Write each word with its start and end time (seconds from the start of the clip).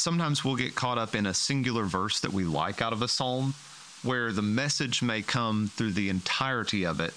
sometimes 0.00 0.44
we'll 0.44 0.56
get 0.56 0.74
caught 0.74 0.98
up 0.98 1.14
in 1.14 1.26
a 1.26 1.34
singular 1.34 1.84
verse 1.84 2.20
that 2.20 2.32
we 2.32 2.44
like 2.44 2.82
out 2.82 2.92
of 2.92 3.02
a 3.02 3.08
psalm, 3.08 3.54
where 4.02 4.32
the 4.32 4.42
message 4.42 5.02
may 5.02 5.22
come 5.22 5.68
through 5.76 5.92
the 5.92 6.08
entirety 6.08 6.84
of 6.84 7.00
it. 7.00 7.12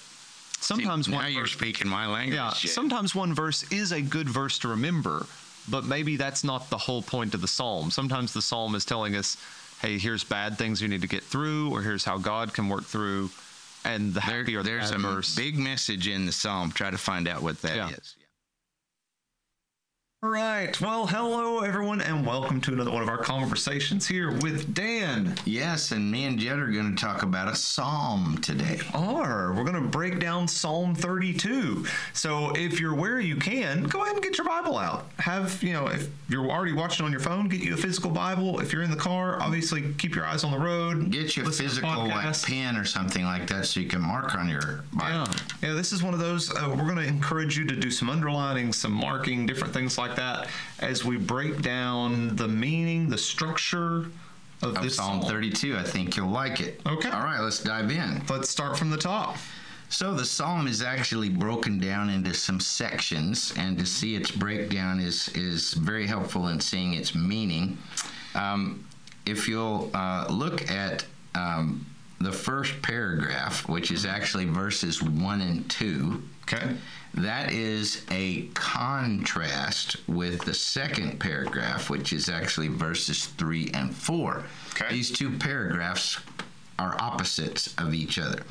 Sometimes 0.60 1.06
See, 1.06 1.12
now 1.12 1.18
one 1.18 1.32
you're 1.32 1.42
verse- 1.42 1.52
speaking 1.52 1.88
my 1.88 2.06
language. 2.06 2.36
yeah, 2.36 2.50
sometimes 2.50 3.14
one 3.14 3.34
verse 3.34 3.70
is 3.72 3.92
a 3.92 4.00
good 4.00 4.28
verse 4.28 4.58
to 4.60 4.68
remember, 4.68 5.26
but 5.68 5.84
maybe 5.84 6.16
that's 6.16 6.44
not 6.44 6.70
the 6.70 6.78
whole 6.78 7.02
point 7.02 7.34
of 7.34 7.40
the 7.40 7.48
psalm. 7.48 7.90
Sometimes 7.90 8.32
the 8.32 8.42
psalm 8.42 8.74
is 8.74 8.84
telling 8.84 9.14
us, 9.16 9.36
hey, 9.82 9.98
here's 9.98 10.24
bad 10.24 10.56
things 10.56 10.80
you 10.80 10.88
need 10.88 11.02
to 11.02 11.08
get 11.08 11.22
through, 11.22 11.70
or 11.70 11.82
here's 11.82 12.04
how 12.04 12.16
God 12.18 12.54
can 12.54 12.68
work 12.68 12.84
through. 12.84 13.30
And 13.86 14.14
the 14.14 14.20
There- 14.20 14.38
happy 14.40 14.56
or 14.56 14.62
the 14.62 14.70
there's 14.70 14.90
a 14.90 14.96
verse. 14.98 15.34
big 15.34 15.58
message 15.58 16.08
in 16.08 16.24
the 16.24 16.32
psalm. 16.32 16.72
Try 16.72 16.90
to 16.90 16.96
find 16.96 17.28
out 17.28 17.42
what 17.42 17.60
that 17.62 17.92
is. 17.92 18.14
All 20.24 20.30
right. 20.30 20.80
Well, 20.80 21.06
hello, 21.06 21.60
everyone, 21.60 22.00
and 22.00 22.24
welcome 22.24 22.58
to 22.62 22.72
another 22.72 22.90
one 22.90 23.02
of 23.02 23.10
our 23.10 23.18
conversations 23.18 24.08
here 24.08 24.32
with 24.38 24.72
Dan. 24.72 25.34
Yes, 25.44 25.92
and 25.92 26.10
me 26.10 26.24
and 26.24 26.38
Jed 26.38 26.58
are 26.58 26.68
going 26.68 26.96
to 26.96 27.04
talk 27.04 27.22
about 27.22 27.46
a 27.46 27.54
psalm 27.54 28.38
today. 28.38 28.80
Are 28.94 29.52
we're 29.52 29.64
going 29.64 29.74
to 29.74 29.86
break 29.86 30.20
down 30.20 30.48
Psalm 30.48 30.94
32. 30.94 31.84
So 32.14 32.52
if 32.56 32.80
you're 32.80 32.94
where 32.94 33.20
you 33.20 33.36
can, 33.36 33.84
go 33.84 34.00
ahead 34.00 34.14
and 34.14 34.22
get 34.22 34.38
your 34.38 34.46
Bible 34.46 34.78
out. 34.78 35.10
Have 35.18 35.62
you 35.62 35.74
know 35.74 35.88
if 35.88 36.08
you're 36.30 36.50
already 36.50 36.72
watching 36.72 37.04
on 37.04 37.12
your 37.12 37.20
phone, 37.20 37.50
get 37.50 37.60
you 37.60 37.74
a 37.74 37.76
physical 37.76 38.10
Bible. 38.10 38.60
If 38.60 38.72
you're 38.72 38.82
in 38.82 38.90
the 38.90 38.96
car, 38.96 39.42
obviously 39.42 39.92
keep 39.98 40.14
your 40.14 40.24
eyes 40.24 40.42
on 40.42 40.52
the 40.52 40.58
road. 40.58 41.10
Get 41.10 41.36
your 41.36 41.44
Listen 41.44 41.66
to 41.66 41.70
physical 41.70 42.08
like 42.08 42.42
pen 42.44 42.78
or 42.78 42.86
something 42.86 43.24
like 43.24 43.46
that 43.48 43.66
so 43.66 43.78
you 43.78 43.88
can 43.88 44.00
mark 44.00 44.34
on 44.34 44.48
your 44.48 44.84
Bible. 44.94 45.30
Yeah, 45.60 45.68
yeah. 45.68 45.72
This 45.74 45.92
is 45.92 46.02
one 46.02 46.14
of 46.14 46.20
those. 46.20 46.50
Uh, 46.50 46.70
we're 46.70 46.84
going 46.84 46.96
to 46.96 47.06
encourage 47.06 47.58
you 47.58 47.66
to 47.66 47.76
do 47.76 47.90
some 47.90 48.08
underlining, 48.08 48.72
some 48.72 48.92
marking, 48.92 49.44
different 49.44 49.74
things 49.74 49.98
like 49.98 50.13
that, 50.16 50.48
as 50.80 51.04
we 51.04 51.16
break 51.16 51.62
down 51.62 52.36
the 52.36 52.48
meaning, 52.48 53.08
the 53.08 53.18
structure 53.18 54.06
of, 54.62 54.76
Of 54.76 54.82
this 54.82 54.96
Psalm 54.96 55.20
psalm. 55.20 55.30
32. 55.30 55.76
I 55.76 55.82
think 55.82 56.16
you'll 56.16 56.28
like 56.28 56.60
it. 56.60 56.80
Okay. 56.86 57.10
All 57.10 57.24
right, 57.24 57.40
let's 57.40 57.62
dive 57.62 57.90
in. 57.90 58.22
Let's 58.28 58.48
start 58.48 58.78
from 58.78 58.90
the 58.90 58.96
top. 58.96 59.36
So 59.88 60.14
the 60.14 60.24
psalm 60.24 60.66
is 60.66 60.82
actually 60.82 61.28
broken 61.28 61.78
down 61.78 62.08
into 62.10 62.34
some 62.34 62.58
sections, 62.58 63.52
and 63.56 63.78
to 63.78 63.86
see 63.86 64.16
its 64.16 64.30
breakdown 64.30 64.98
is 64.98 65.28
is 65.34 65.74
very 65.74 66.06
helpful 66.06 66.48
in 66.48 66.60
seeing 66.60 66.94
its 66.94 67.14
meaning. 67.14 67.78
Um, 68.34 68.84
if 69.26 69.46
you'll 69.46 69.90
uh, 69.94 70.26
look 70.30 70.70
at 70.70 71.04
um, 71.34 71.86
the 72.24 72.32
first 72.32 72.80
paragraph, 72.82 73.68
which 73.68 73.90
is 73.90 74.04
actually 74.06 74.46
verses 74.46 75.02
one 75.02 75.40
and 75.40 75.68
two, 75.70 76.22
Okay. 76.42 76.74
that 77.14 77.52
is 77.52 78.04
a 78.10 78.42
contrast 78.54 79.96
with 80.08 80.42
the 80.44 80.52
second 80.54 81.18
paragraph, 81.20 81.88
which 81.88 82.12
is 82.12 82.28
actually 82.28 82.68
verses 82.68 83.26
three 83.26 83.70
and 83.72 83.94
four. 83.94 84.44
Okay. 84.74 84.86
These 84.90 85.10
two 85.12 85.30
paragraphs 85.38 86.18
are 86.78 86.96
opposites 87.00 87.74
of 87.78 87.94
each 87.94 88.18
other. 88.18 88.42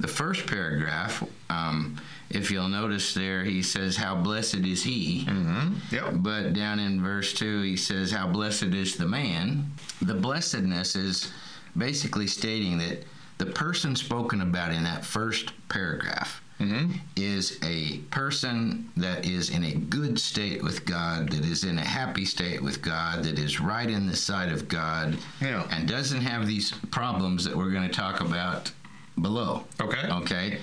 The 0.00 0.08
first 0.08 0.46
paragraph, 0.46 1.24
um, 1.50 1.96
if 2.30 2.50
you'll 2.50 2.68
notice 2.68 3.14
there, 3.14 3.42
he 3.44 3.62
says, 3.62 3.96
How 3.96 4.14
blessed 4.14 4.56
is 4.66 4.82
he. 4.84 5.24
Mm-hmm. 5.26 5.94
Yep. 5.94 6.14
But 6.16 6.52
down 6.52 6.78
in 6.78 7.02
verse 7.02 7.32
2, 7.34 7.62
he 7.62 7.76
says, 7.76 8.10
How 8.12 8.28
blessed 8.28 8.64
is 8.74 8.96
the 8.96 9.06
man. 9.06 9.72
The 10.02 10.14
blessedness 10.14 10.94
is 10.94 11.32
basically 11.76 12.26
stating 12.26 12.78
that 12.78 13.04
the 13.38 13.46
person 13.46 13.96
spoken 13.96 14.40
about 14.40 14.72
in 14.72 14.82
that 14.84 15.04
first 15.04 15.52
paragraph 15.68 16.42
mm-hmm. 16.60 16.92
is 17.16 17.58
a 17.62 17.98
person 18.10 18.90
that 18.96 19.24
is 19.24 19.50
in 19.50 19.64
a 19.64 19.74
good 19.74 20.18
state 20.18 20.62
with 20.62 20.84
God, 20.84 21.30
that 21.30 21.44
is 21.44 21.64
in 21.64 21.78
a 21.78 21.84
happy 21.84 22.24
state 22.24 22.62
with 22.62 22.82
God, 22.82 23.24
that 23.24 23.38
is 23.38 23.60
right 23.60 23.88
in 23.88 24.06
the 24.06 24.16
sight 24.16 24.50
of 24.50 24.68
God, 24.68 25.16
Yeah. 25.40 25.66
and 25.70 25.88
doesn't 25.88 26.20
have 26.20 26.46
these 26.46 26.72
problems 26.90 27.44
that 27.44 27.56
we're 27.56 27.70
going 27.70 27.88
to 27.88 27.94
talk 27.94 28.20
about 28.20 28.72
below. 29.20 29.64
Okay. 29.80 30.08
Okay. 30.08 30.58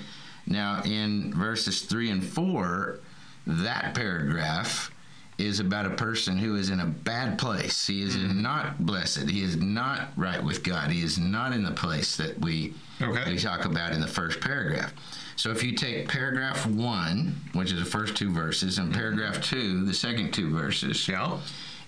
Now, 0.46 0.82
in 0.84 1.34
verses 1.34 1.82
3 1.82 2.10
and 2.10 2.24
4, 2.24 3.00
that 3.46 3.94
paragraph 3.94 4.90
is 5.38 5.60
about 5.60 5.84
a 5.86 5.90
person 5.90 6.38
who 6.38 6.56
is 6.56 6.70
in 6.70 6.80
a 6.80 6.86
bad 6.86 7.38
place. 7.38 7.86
He 7.86 8.02
is 8.02 8.16
Mm-hmm. 8.16 8.40
not 8.42 8.84
blessed. 8.86 9.28
He 9.28 9.42
is 9.42 9.56
not 9.56 10.08
right 10.16 10.42
with 10.42 10.62
God. 10.62 10.90
He 10.90 11.02
is 11.02 11.18
not 11.18 11.52
in 11.52 11.62
the 11.62 11.72
place 11.72 12.16
that 12.16 12.38
we, 12.40 12.72
Okay. 13.02 13.32
we 13.32 13.38
talk 13.38 13.64
about 13.66 13.92
in 13.92 14.00
the 14.00 14.06
first 14.06 14.40
paragraph. 14.40 14.94
So 15.36 15.50
if 15.50 15.62
you 15.62 15.72
take 15.72 16.08
paragraph 16.08 16.64
1, 16.64 17.34
which 17.52 17.70
is 17.70 17.78
the 17.78 17.84
first 17.90 18.16
two 18.16 18.30
verses, 18.32 18.78
and 18.78 18.92
paragraph 18.94 19.42
2, 19.42 19.84
the 19.84 19.92
second 19.92 20.32
two 20.32 20.50
verses, 20.50 21.06
Yeah. 21.06 21.36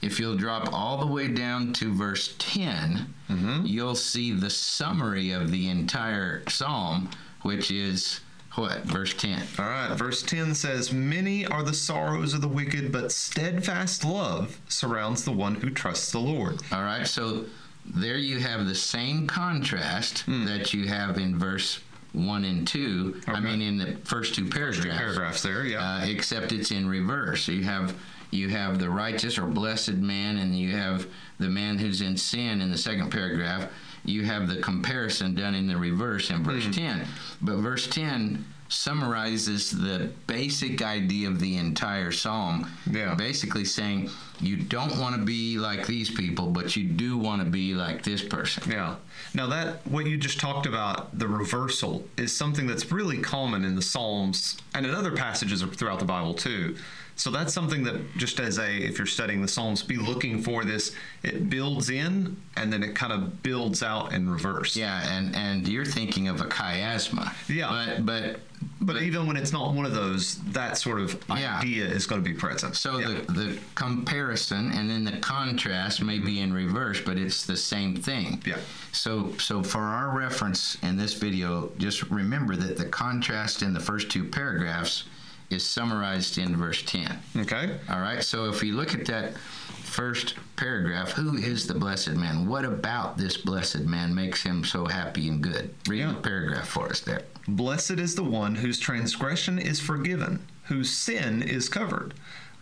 if 0.03 0.21
you'll 0.21 0.37
drop 0.37 0.71
all 0.73 0.99
the 0.99 1.07
way 1.07 1.29
down 1.29 1.73
to 1.75 1.95
verse 1.95 2.35
10, 2.39 3.15
Mm-hmm. 3.31 3.65
you'll 3.67 3.95
see 3.95 4.33
the 4.33 4.51
summary 4.51 5.31
of 5.33 5.51
the 5.51 5.69
entire 5.69 6.43
psalm, 6.49 7.09
which 7.43 7.71
is 7.71 8.21
what? 8.55 8.83
Verse 8.85 9.15
10. 9.15 9.43
All 9.59 9.67
right, 9.67 9.95
verse 9.97 10.23
10 10.23 10.55
says, 10.55 10.93
Many 10.93 11.47
are 11.47 11.63
the 11.63 11.75
sorrows 11.75 12.35
of 12.35 12.41
the 12.41 12.49
wicked, 12.49 12.91
but 12.91 13.13
steadfast 13.13 14.05
love 14.05 14.61
surrounds 14.69 15.25
the 15.25 15.33
one 15.33 15.57
who 15.57 15.71
trusts 15.71 16.11
the 16.11 16.19
Lord. 16.19 16.61
All 16.73 16.83
right, 16.83 17.07
so 17.07 17.45
there 17.85 18.17
you 18.17 18.39
have 18.39 18.67
the 18.67 18.75
same 18.75 19.27
contrast 19.27 20.25
that 20.27 20.75
you 20.75 20.89
have 20.89 21.19
in 21.19 21.39
verse 21.39 21.81
1 22.13 22.45
and 22.45 22.67
2. 22.67 23.23
I 23.27 23.41
mean, 23.41 23.63
in 23.63 23.79
the 23.79 23.97
first 24.05 24.35
two 24.35 24.49
paragraphs. 24.49 24.99
Paragraphs 24.99 25.43
there, 25.43 25.65
yeah. 25.65 26.01
uh, 26.03 26.05
except 26.07 26.53
it's 26.53 26.71
in 26.71 26.89
reverse. 26.89 27.45
So 27.45 27.53
you 27.53 27.65
have 27.65 27.95
you 28.31 28.51
have 28.51 28.79
the 28.79 28.91
righteous 28.91 29.39
or 29.39 29.47
blessed 29.47 29.95
man, 29.95 30.37
and 30.37 30.59
you 30.59 30.77
have 30.77 31.07
the 31.39 31.49
man 31.49 31.79
who's 31.79 32.03
in 32.03 32.17
sin 32.17 32.61
in 32.61 32.71
the 32.71 32.77
second 32.77 33.11
paragraph. 33.11 33.71
You 34.09 34.25
have 34.25 34.49
the 34.49 34.57
comparison 34.57 35.35
done 35.35 35.55
in 35.55 35.67
the 35.67 35.77
reverse 35.77 36.31
in 36.31 36.43
verse 36.43 36.65
hmm. 36.65 36.73
ten. 36.73 37.09
But 37.41 37.57
verse 37.57 37.87
ten 37.87 38.45
summarizes 38.69 39.71
the 39.71 40.11
basic 40.27 40.83
idea 40.83 41.29
of 41.29 41.41
the 41.41 41.57
entire 41.57 42.13
psalm. 42.13 42.71
Yeah. 42.91 43.15
Basically 43.15 43.65
saying 43.65 44.11
you 44.41 44.57
don't 44.57 44.99
want 44.99 45.17
to 45.17 45.23
be 45.23 45.59
like 45.59 45.87
these 45.87 46.11
people, 46.11 46.49
but 46.49 46.77
you 46.77 46.85
do 46.85 47.17
want 47.17 47.43
to 47.43 47.49
be 47.49 47.75
like 47.75 48.03
this 48.03 48.23
person. 48.23 48.71
yeah. 48.71 48.97
Now, 49.35 49.47
that, 49.49 49.87
what 49.87 50.07
you 50.07 50.17
just 50.17 50.39
talked 50.39 50.67
about, 50.67 51.19
the 51.19 51.29
reversal, 51.29 52.07
is 52.17 52.35
something 52.35 52.67
that's 52.67 52.93
really 52.93 53.19
common 53.19 53.65
in 53.65 53.75
the 53.75 53.83
Psalms 53.83 54.57
and 54.75 54.87
in 54.87 54.95
other 54.95 55.17
passages 55.17 55.63
throughout 55.63 55.99
the 55.99 56.05
Bible, 56.05 56.35
too. 56.35 56.77
So 57.19 57.31
that's 57.33 57.53
something 57.53 57.83
that 57.83 58.17
just 58.17 58.39
as 58.39 58.59
a, 58.59 58.71
if 58.71 58.97
you're 58.97 59.07
studying 59.07 59.43
the 59.43 59.49
Psalms, 59.49 59.83
be 59.83 59.97
looking 59.97 60.41
for 60.41 60.65
this. 60.65 60.95
It 61.25 61.51
builds 61.51 61.91
in 61.91 62.37
and 62.57 62.73
then 62.73 62.85
it 62.85 62.95
kind 62.95 63.13
of 63.13 63.43
builds 63.43 63.83
out 63.83 64.13
in 64.13 64.31
reverse. 64.31 64.77
Yeah, 64.77 65.05
and 65.17 65.35
and 65.35 65.67
you're 65.67 65.85
thinking 65.85 66.29
of 66.29 66.41
a 66.41 66.45
chiasma. 66.45 67.35
Yeah. 67.49 67.97
But 67.99 68.07
but 68.07 68.41
But 68.81 69.03
even 69.03 69.27
when 69.27 69.37
it's 69.37 69.53
not 69.53 69.75
one 69.75 69.85
of 69.85 69.93
those, 69.95 70.37
that 70.53 70.79
sort 70.79 71.01
of 71.01 71.21
Yeah. 71.29 71.59
idea 71.59 71.87
is 71.87 72.07
going 72.07 72.23
to 72.23 72.29
be 72.29 72.37
present. 72.37 72.77
So 72.77 72.99
Yeah. 72.99 73.09
the, 73.27 73.33
the 73.33 73.59
comparison 73.75 74.71
and 74.73 74.89
then 74.89 75.03
the 75.05 75.17
contrast 75.19 76.01
may 76.03 76.19
be 76.21 76.39
in 76.41 76.53
reverse, 76.53 77.01
but 77.01 77.19
it's 77.19 77.45
the 77.45 77.57
same 77.57 77.97
thing. 77.97 78.41
Yeah. 78.47 78.59
So 78.93 79.33
so 79.39 79.63
for 79.65 79.81
our 79.83 80.17
reference 80.17 80.79
in 80.83 80.97
this 80.97 81.15
video, 81.15 81.73
just 81.79 82.03
remember 82.11 82.55
that 82.57 82.77
the 82.77 82.87
contrast 82.87 83.63
in 83.63 83.75
the 83.75 83.81
first 83.81 84.09
two 84.09 84.23
paragraphs 84.25 85.05
is 85.51 85.65
summarized 85.69 86.39
in 86.39 86.57
verse 86.57 86.83
10. 86.83 87.19
Okay. 87.39 87.77
All 87.89 88.01
right. 88.01 88.23
So 88.23 88.49
if 88.51 88.61
we 88.63 88.71
look 88.73 88.95
at 88.95 89.07
that 89.07 89.37
first 89.39 90.35
paragraph, 90.57 91.13
who 91.13 91.37
is 91.37 91.67
the 91.67 91.75
blessed 91.75 92.11
man? 92.15 92.47
What 92.47 92.65
about 92.65 93.17
this 93.17 93.37
blessed 93.37 93.81
man 93.81 94.15
makes 94.15 94.43
him 94.43 94.65
so 94.65 94.87
happy 94.87 95.29
and 95.29 95.43
good? 95.43 95.75
Read 95.87 96.01
Yeah. 96.01 96.09
the 96.13 96.21
paragraph 96.21 96.69
for 96.69 96.89
us 96.91 97.01
there. 97.01 97.23
Blessed 97.47 97.93
is 97.93 98.15
the 98.15 98.25
one 98.25 98.57
whose 98.57 98.79
transgression 98.79 99.59
is 99.59 99.81
forgiven, 99.81 100.41
whose 100.65 100.91
sin 100.91 101.43
is 101.43 101.69
covered. 101.69 102.13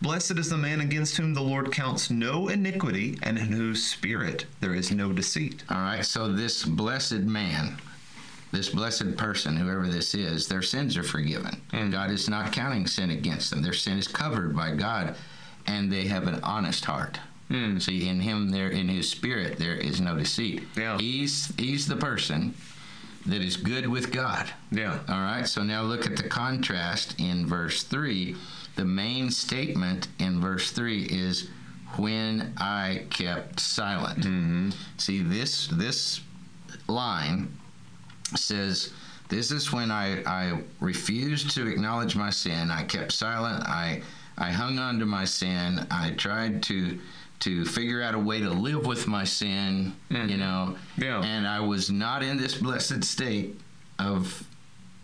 Blessed 0.01 0.37
is 0.37 0.49
the 0.49 0.57
man 0.57 0.79
against 0.79 1.17
whom 1.17 1.33
the 1.33 1.41
Lord 1.41 1.71
counts 1.71 2.09
no 2.11 2.47
iniquity, 2.49 3.17
and 3.23 3.37
in 3.37 3.47
whose 3.51 3.83
spirit 3.83 4.45
there 4.61 4.75
is 4.75 4.91
no 4.91 5.11
deceit. 5.11 5.63
All 5.69 5.77
right, 5.81 6.05
so 6.05 6.31
this 6.31 6.63
blessed 6.63 7.21
man, 7.21 7.77
this 8.51 8.69
blessed 8.69 9.17
person, 9.17 9.57
whoever 9.57 9.87
this 9.87 10.15
is, 10.15 10.47
their 10.47 10.61
sins 10.61 10.95
are 10.97 11.03
forgiven. 11.03 11.61
And 11.73 11.91
God 11.91 12.11
is 12.11 12.29
not 12.29 12.53
counting 12.53 12.87
sin 12.87 13.11
against 13.11 13.49
them. 13.49 13.61
Their 13.61 13.73
sin 13.73 13.97
is 13.97 14.07
covered 14.07 14.55
by 14.55 14.75
God, 14.75 15.15
and 15.65 15.91
they 15.91 16.05
have 16.05 16.27
an 16.27 16.39
honest 16.43 16.85
heart. 16.85 17.19
Mm. 17.49 17.81
See, 17.81 18.07
in 18.07 18.19
him, 18.19 18.49
there, 18.49 18.69
in 18.69 18.89
his 18.89 19.09
spirit, 19.09 19.57
there 19.57 19.75
is 19.75 20.01
no 20.01 20.17
deceit. 20.17 20.63
Yeah. 20.75 20.97
He's 20.97 21.53
he's 21.57 21.87
the 21.87 21.95
person 21.95 22.53
that 23.25 23.41
is 23.41 23.57
good 23.57 23.87
with 23.87 24.11
God. 24.11 24.49
Yeah. 24.71 24.99
All 25.07 25.21
right, 25.21 25.47
so 25.47 25.63
now 25.63 25.81
look 25.81 26.05
at 26.05 26.17
the 26.17 26.27
contrast 26.27 27.15
in 27.19 27.45
verse 27.45 27.83
3. 27.83 28.35
The 28.75 28.85
main 28.85 29.31
statement 29.31 30.07
in 30.19 30.39
verse 30.39 30.71
3 30.71 31.03
is 31.05 31.49
when 31.97 32.53
I 32.57 33.05
kept 33.09 33.59
silent. 33.59 34.19
Mm-hmm. 34.19 34.69
See 34.97 35.21
this 35.21 35.67
this 35.67 36.21
line 36.87 37.57
says 38.35 38.93
this 39.29 39.51
is 39.51 39.71
when 39.71 39.91
I, 39.91 40.23
I 40.23 40.61
refused 40.79 41.51
to 41.51 41.67
acknowledge 41.67 42.15
my 42.15 42.29
sin. 42.29 42.71
I 42.71 42.83
kept 42.83 43.11
silent. 43.11 43.63
I 43.63 44.01
I 44.37 44.51
hung 44.51 44.77
on 44.77 44.99
to 44.99 45.05
my 45.05 45.25
sin. 45.25 45.85
I 45.89 46.11
tried 46.11 46.63
to 46.63 46.99
to 47.39 47.65
figure 47.65 48.01
out 48.01 48.15
a 48.15 48.19
way 48.19 48.39
to 48.39 48.49
live 48.49 48.85
with 48.85 49.07
my 49.07 49.23
sin, 49.23 49.93
you 50.09 50.37
know. 50.37 50.75
Mm-hmm. 50.75 51.03
Yeah. 51.03 51.21
And 51.21 51.47
I 51.47 51.59
was 51.59 51.91
not 51.91 52.23
in 52.23 52.37
this 52.37 52.55
blessed 52.55 53.03
state 53.03 53.59
of 53.99 54.43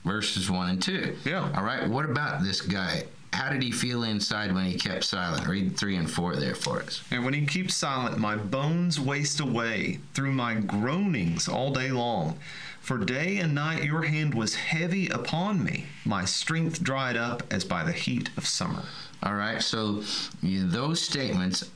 verses 0.03 0.49
1 0.49 0.69
and 0.69 0.81
2. 0.81 1.17
Yeah. 1.25 1.51
All 1.55 1.63
right. 1.63 1.87
What 1.87 2.05
about 2.05 2.43
this 2.43 2.61
guy? 2.61 3.03
How 3.33 3.51
did 3.51 3.63
he 3.63 3.71
feel 3.71 4.03
inside 4.03 4.53
when 4.53 4.65
he 4.65 4.77
kept 4.77 5.03
silent? 5.03 5.47
Read 5.47 5.77
3 5.77 5.95
and 5.95 6.09
4 6.09 6.35
there 6.35 6.55
for 6.55 6.81
us. 6.81 7.03
And 7.11 7.23
when 7.25 7.33
he 7.33 7.45
keeps 7.45 7.73
silent, 7.75 8.17
my 8.17 8.35
bones 8.35 8.99
waste 8.99 9.39
away 9.39 9.99
through 10.13 10.31
my 10.31 10.55
groanings 10.55 11.47
all 11.47 11.71
day 11.71 11.91
long. 11.91 12.37
For 12.83 12.97
day 12.97 13.37
and 13.37 13.55
night 13.55 13.85
your 13.85 14.01
hand 14.01 14.33
was 14.33 14.55
heavy 14.55 15.07
upon 15.07 15.63
me. 15.63 15.85
My 16.03 16.25
strength 16.25 16.83
dried 16.83 17.15
up 17.15 17.41
as 17.49 17.63
by 17.63 17.85
the 17.85 17.93
heat 17.93 18.29
of 18.35 18.45
summer. 18.45 18.83
All 19.23 19.35
right. 19.35 19.61
So 19.61 20.03
you, 20.41 20.67
those 20.67 21.01
statements 21.01 21.71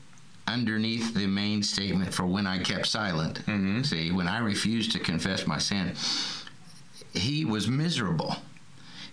underneath 0.48 1.14
the 1.14 1.26
main 1.26 1.64
statement 1.64 2.14
for 2.14 2.26
when 2.26 2.46
I 2.46 2.62
kept 2.62 2.88
silent. 2.88 3.38
Mm-hmm. 3.46 3.84
See, 3.84 4.12
when 4.12 4.28
I 4.28 4.40
refused 4.40 4.92
to 4.92 5.00
confess 5.00 5.48
my 5.48 5.60
sin, 5.60 5.94
he 7.14 7.46
was 7.46 7.70
miserable. 7.70 8.36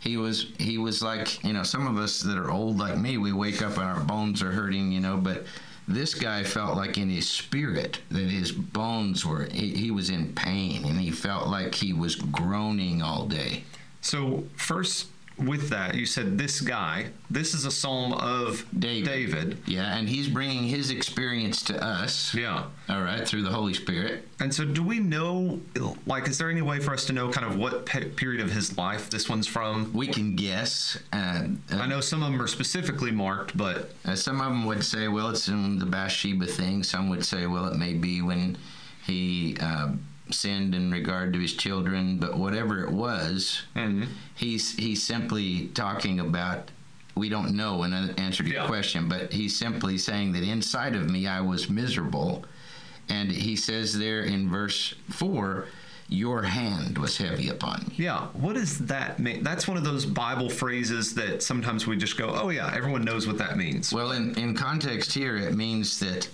He 0.01 0.17
was 0.17 0.51
he 0.59 0.79
was 0.79 1.01
like 1.01 1.45
you 1.45 1.53
know 1.53 1.63
some 1.63 1.87
of 1.87 1.97
us 1.97 2.21
that 2.23 2.37
are 2.37 2.51
old 2.51 2.77
like 2.77 2.99
me 2.99 3.19
we 3.19 3.33
wake 3.33 3.63
up 3.63 3.79
and 3.79 3.85
our 3.85 4.01
bones 4.01 4.43
are 4.43 4.53
hurting 4.53 4.93
you 4.93 5.01
know 5.01 5.17
but 5.17 5.47
this 5.87 6.15
guy 6.15 6.45
felt 6.45 6.77
like 6.77 6.97
in 6.97 7.11
his 7.11 7.29
spirit 7.29 8.01
that 8.11 8.29
his 8.29 8.53
bones 8.53 9.25
were 9.25 9.49
he, 9.51 9.75
he 9.75 9.91
was 9.91 10.11
in 10.11 10.35
pain 10.35 10.85
and 10.85 10.99
he 10.99 11.11
felt 11.11 11.49
like 11.49 11.75
he 11.75 11.93
was 11.93 12.17
groaning 12.17 13.03
all 13.03 13.27
day. 13.27 13.65
So, 14.01 14.45
first, 14.57 15.09
with 15.37 15.69
that, 15.71 15.95
you 15.97 16.07
said 16.07 16.39
this 16.39 16.61
guy, 16.61 17.07
this 17.29 17.55
is 17.55 17.65
a 17.65 17.71
psalm 17.71 18.13
of 18.13 18.65
David. 18.79 19.05
David. 19.05 19.59
yeah 19.67 19.97
and 19.97 20.09
he's 20.09 20.29
bringing 20.29 20.63
his 20.65 20.91
experience 20.91 21.61
to 21.63 21.83
us 21.85 22.33
Yeah. 22.35 22.65
all 22.89 23.03
right 23.03 23.27
through 23.27 23.43
the 23.43 23.51
Holy 23.51 23.75
Spirit 23.75 24.29
And 24.41 24.55
so, 24.55 24.65
do 24.65 24.83
we 24.83 25.01
know, 25.01 25.61
like, 26.07 26.29
is 26.29 26.39
there 26.39 26.51
any 26.51 26.63
way 26.63 26.79
for 26.79 26.93
us 26.95 27.05
to 27.07 27.13
know 27.13 27.31
kind 27.31 27.47
of 27.47 27.57
what 27.57 27.85
pe- 27.87 28.11
period 28.11 28.41
of 28.41 28.51
his 28.53 28.77
life 28.79 29.11
this 29.11 29.29
one's 29.29 29.47
from? 29.49 29.93
we 29.93 30.07
can 30.07 30.37
guess 30.37 30.99
uh, 31.13 31.43
I 31.73 31.87
know 31.87 32.01
some 32.01 32.23
of 32.23 32.31
them 32.31 32.41
are 32.41 32.47
specifically 32.47 33.11
marked, 33.11 33.57
but 33.57 33.93
Uh, 34.05 34.15
some 34.15 34.41
of 34.41 34.47
them 34.49 34.65
would 34.67 34.85
say, 34.85 35.09
well, 35.09 35.31
it's 35.31 35.49
in 35.49 35.79
the 35.81 35.87
Bathsheba 35.87 36.47
thing. 36.47 36.83
Some 36.85 37.09
would 37.09 37.25
say, 37.25 37.47
well, 37.47 37.67
it 37.67 37.77
may 37.77 37.95
be 37.95 38.23
when 38.23 38.57
he 39.07 39.57
uh, 39.61 39.89
sinned 40.31 40.75
in 40.75 40.91
regard 40.91 41.33
to 41.33 41.39
his 41.39 41.55
children. 41.55 42.19
But 42.19 42.39
whatever 42.39 42.83
it 42.85 42.91
was, 42.91 43.63
mm-hmm. 43.77 44.05
he's 44.35 44.77
he's 44.77 45.03
simply 45.03 45.69
talking 45.69 46.21
about. 46.21 46.71
We 47.17 47.29
don't 47.29 47.55
know 47.55 47.85
in 47.85 47.93
answer 47.93 48.43
to 48.43 48.49
your 48.51 48.63
Yeah. 48.63 48.67
question, 48.67 49.09
but 49.09 49.33
he's 49.33 49.57
simply 49.57 49.99
saying 49.99 50.33
that 50.33 50.43
inside 50.43 50.97
of 50.97 51.09
me 51.09 51.29
I 51.29 51.41
was 51.43 51.71
miserable, 51.71 52.45
and 53.09 53.31
he 53.31 53.55
says 53.55 53.97
there 53.97 54.23
in 54.23 54.51
verse 54.51 54.95
four, 55.11 55.67
"Your 56.09 56.43
hand 56.43 56.99
was 56.99 57.17
heavy 57.19 57.49
upon 57.51 57.85
me." 57.87 57.95
yeah, 57.99 58.27
what 58.33 58.55
does 58.57 58.79
that 58.87 59.21
mean? 59.21 59.45
That's 59.45 59.69
one 59.69 59.77
of 59.77 59.85
those 59.85 60.05
Bible 60.05 60.51
phrases 60.51 61.15
that 61.15 61.41
sometimes 61.41 61.87
we 61.87 61.97
just 61.97 62.17
go, 62.19 62.31
oh, 62.35 62.49
yeah, 62.49 62.73
everyone 62.75 63.05
knows 63.05 63.29
what 63.29 63.39
that 63.39 63.57
means. 63.57 63.93
Well, 63.93 64.11
in, 64.11 64.37
in 64.37 64.55
context 64.57 65.13
here, 65.13 65.37
it 65.37 65.55
means 65.55 66.01
that 66.01 66.29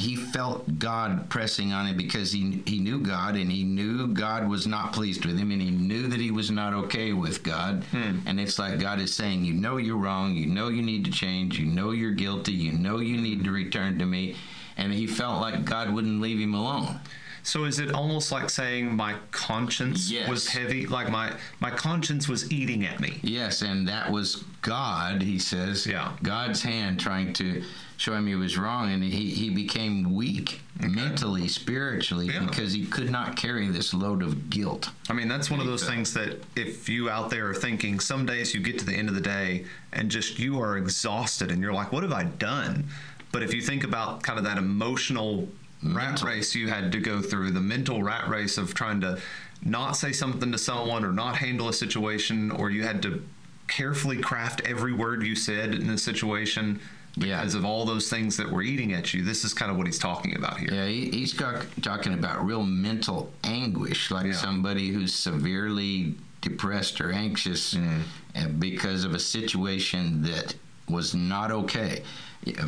he 0.00 0.16
felt 0.16 0.78
God 0.78 1.28
pressing 1.28 1.72
on 1.72 1.86
him 1.86 1.96
because 1.96 2.32
he, 2.32 2.62
he 2.66 2.78
knew 2.80 2.98
God 3.00 3.36
and 3.36 3.50
he 3.52 3.62
knew 3.64 4.08
God 4.08 4.48
was 4.48 4.66
not 4.66 4.92
pleased 4.92 5.24
with 5.24 5.38
him 5.38 5.50
and 5.50 5.60
he 5.62 5.70
knew 5.70 6.08
that 6.08 6.20
he 6.20 6.30
was 6.30 6.50
not 6.50 6.72
okay 6.72 7.12
with 7.12 7.42
God. 7.42 7.84
Hmm. 7.92 8.18
And 8.26 8.40
it's 8.40 8.58
like 8.58 8.80
God 8.80 9.00
is 9.00 9.14
saying, 9.14 9.44
You 9.44 9.52
know 9.54 9.76
you're 9.76 9.96
wrong. 9.96 10.34
You 10.34 10.46
know 10.46 10.68
you 10.68 10.82
need 10.82 11.04
to 11.04 11.10
change. 11.10 11.58
You 11.58 11.66
know 11.66 11.90
you're 11.92 12.12
guilty. 12.12 12.52
You 12.52 12.72
know 12.72 12.98
you 12.98 13.16
need 13.20 13.44
to 13.44 13.50
return 13.50 13.98
to 13.98 14.06
me. 14.06 14.36
And 14.76 14.92
he 14.92 15.06
felt 15.06 15.40
like 15.40 15.64
God 15.64 15.92
wouldn't 15.92 16.20
leave 16.20 16.40
him 16.40 16.54
alone. 16.54 17.00
So 17.42 17.64
is 17.64 17.78
it 17.78 17.92
almost 17.94 18.30
like 18.32 18.50
saying 18.50 18.94
my 18.94 19.14
conscience 19.30 20.10
Yes. 20.10 20.28
was 20.28 20.46
heavy? 20.48 20.86
Like 20.86 21.10
my 21.10 21.32
my 21.58 21.70
conscience 21.70 22.28
was 22.28 22.52
eating 22.52 22.84
at 22.84 23.00
me. 23.00 23.18
Yes, 23.22 23.62
and 23.62 23.88
that 23.88 24.10
was 24.10 24.44
God, 24.62 25.22
he 25.22 25.38
says. 25.38 25.86
Yeah. 25.86 26.12
God's 26.22 26.62
hand 26.62 27.00
trying 27.00 27.32
to 27.34 27.62
show 28.00 28.14
him 28.14 28.26
he 28.26 28.34
was 28.34 28.56
wrong, 28.56 28.90
and 28.90 29.04
he, 29.04 29.28
he 29.28 29.50
became 29.50 30.14
weak 30.14 30.62
mentally, 30.80 31.46
spiritually, 31.46 32.28
Yeah. 32.28 32.46
because 32.46 32.72
he 32.72 32.86
could 32.86 33.10
not 33.10 33.36
carry 33.36 33.68
this 33.68 33.92
load 33.92 34.22
of 34.22 34.48
guilt. 34.48 34.88
I 35.10 35.12
mean, 35.12 35.28
that's 35.28 35.50
one 35.50 35.60
of 35.60 35.66
those 35.66 35.86
things 35.86 36.14
that 36.14 36.42
if 36.56 36.88
you 36.88 37.10
out 37.10 37.28
there 37.28 37.50
are 37.50 37.54
thinking, 37.54 38.00
some 38.00 38.24
days 38.24 38.54
you 38.54 38.60
get 38.60 38.78
to 38.78 38.86
the 38.86 38.94
end 38.94 39.10
of 39.10 39.14
the 39.14 39.20
day 39.20 39.66
and 39.92 40.10
just 40.10 40.38
you 40.38 40.58
are 40.62 40.78
exhausted 40.78 41.50
and 41.50 41.60
you're 41.60 41.74
like, 41.74 41.92
what 41.92 42.02
have 42.02 42.12
I 42.12 42.24
done? 42.24 42.88
But 43.32 43.42
if 43.42 43.52
you 43.52 43.60
think 43.60 43.84
about 43.84 44.22
kind 44.22 44.38
of 44.38 44.46
that 44.46 44.56
emotional 44.56 45.46
rat 45.82 45.94
Mental. 46.22 46.28
race 46.28 46.54
you 46.54 46.68
had 46.68 46.92
to 46.92 47.00
go 47.00 47.20
through, 47.20 47.50
the 47.50 47.60
mental 47.60 48.02
rat 48.02 48.30
race 48.30 48.56
of 48.56 48.72
trying 48.72 49.02
to 49.02 49.18
not 49.62 49.92
say 49.94 50.12
something 50.12 50.50
to 50.52 50.58
someone 50.58 51.04
or 51.04 51.12
not 51.12 51.36
handle 51.36 51.68
a 51.68 51.74
situation, 51.74 52.50
or 52.50 52.70
you 52.70 52.82
had 52.82 53.02
to 53.02 53.22
carefully 53.68 54.16
craft 54.16 54.62
every 54.64 54.94
word 54.94 55.22
you 55.22 55.36
said 55.36 55.74
in 55.74 55.90
a 55.90 55.98
situation 55.98 56.80
Yeah. 57.16 57.38
because 57.40 57.54
of 57.54 57.64
all 57.64 57.84
those 57.84 58.08
things 58.08 58.36
that 58.36 58.50
were 58.50 58.62
eating 58.62 58.92
at 58.92 59.12
you. 59.12 59.22
This 59.24 59.44
is 59.44 59.52
kind 59.52 59.70
of 59.70 59.76
what 59.76 59.86
he's 59.86 59.98
talking 59.98 60.36
about 60.36 60.58
here. 60.58 60.72
Yeah, 60.72 60.86
he, 60.86 61.10
he's 61.10 61.32
talk, 61.34 61.66
talking 61.82 62.14
about 62.14 62.44
real 62.44 62.62
mental 62.62 63.32
anguish, 63.44 64.10
like 64.10 64.26
Yeah. 64.26 64.32
somebody 64.32 64.88
who's 64.90 65.14
severely 65.14 66.14
depressed 66.40 67.00
or 67.00 67.12
anxious 67.12 67.74
Mm. 67.74 68.58
because 68.60 69.04
of 69.04 69.14
a 69.14 69.18
situation 69.18 70.22
that 70.22 70.54
was 70.88 71.14
not 71.14 71.50
okay. 71.50 72.02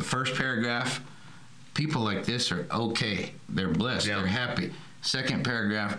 First 0.01 0.35
paragraph, 0.35 1.01
people 1.73 2.01
like 2.03 2.25
this 2.25 2.51
are 2.51 2.67
okay. 2.71 3.31
They're 3.49 3.69
blessed. 3.69 4.07
Yeah. 4.07 4.17
They're 4.17 4.27
happy. 4.27 4.71
Second 5.01 5.43
paragraph, 5.43 5.97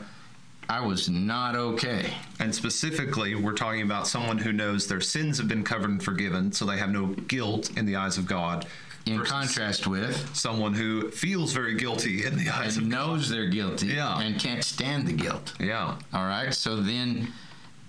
I 0.69 0.81
was 0.81 1.08
not 1.08 1.55
okay. 1.56 2.12
And 2.40 2.55
specifically, 2.55 3.34
we're 3.34 3.52
talking 3.52 3.82
about 3.82 4.06
someone 4.06 4.38
who 4.38 4.52
knows 4.52 4.87
their 4.87 5.00
sins 5.00 5.38
have 5.38 5.49
been 5.49 5.62
covered 5.64 5.90
and 5.90 6.02
forgiven, 6.02 6.52
so 6.52 6.64
they 6.64 6.78
have 6.78 6.90
no 6.90 7.06
guilt 7.06 7.76
in 7.76 7.84
the 7.87 7.96
eyes 7.96 8.19
of 8.19 8.26
God. 8.26 8.66
In 9.06 9.22
contrast 9.22 9.87
with, 9.87 10.34
someone 10.34 10.72
who 10.72 11.11
feels 11.11 11.52
very 11.52 11.75
guilty 11.75 12.25
in 12.25 12.37
the 12.38 12.49
eyes 12.49 12.78
and 12.78 12.87
of 12.87 12.90
knows 12.90 13.28
they're 13.28 13.49
guilty 13.49 13.88
Yeah. 13.88 14.19
and 14.19 14.40
can't 14.40 14.64
stand 14.64 15.06
the 15.06 15.12
guilt. 15.12 15.52
Yeah. 15.61 15.96
All 16.14 16.25
right. 16.26 16.55
So 16.55 16.76
then 16.76 17.31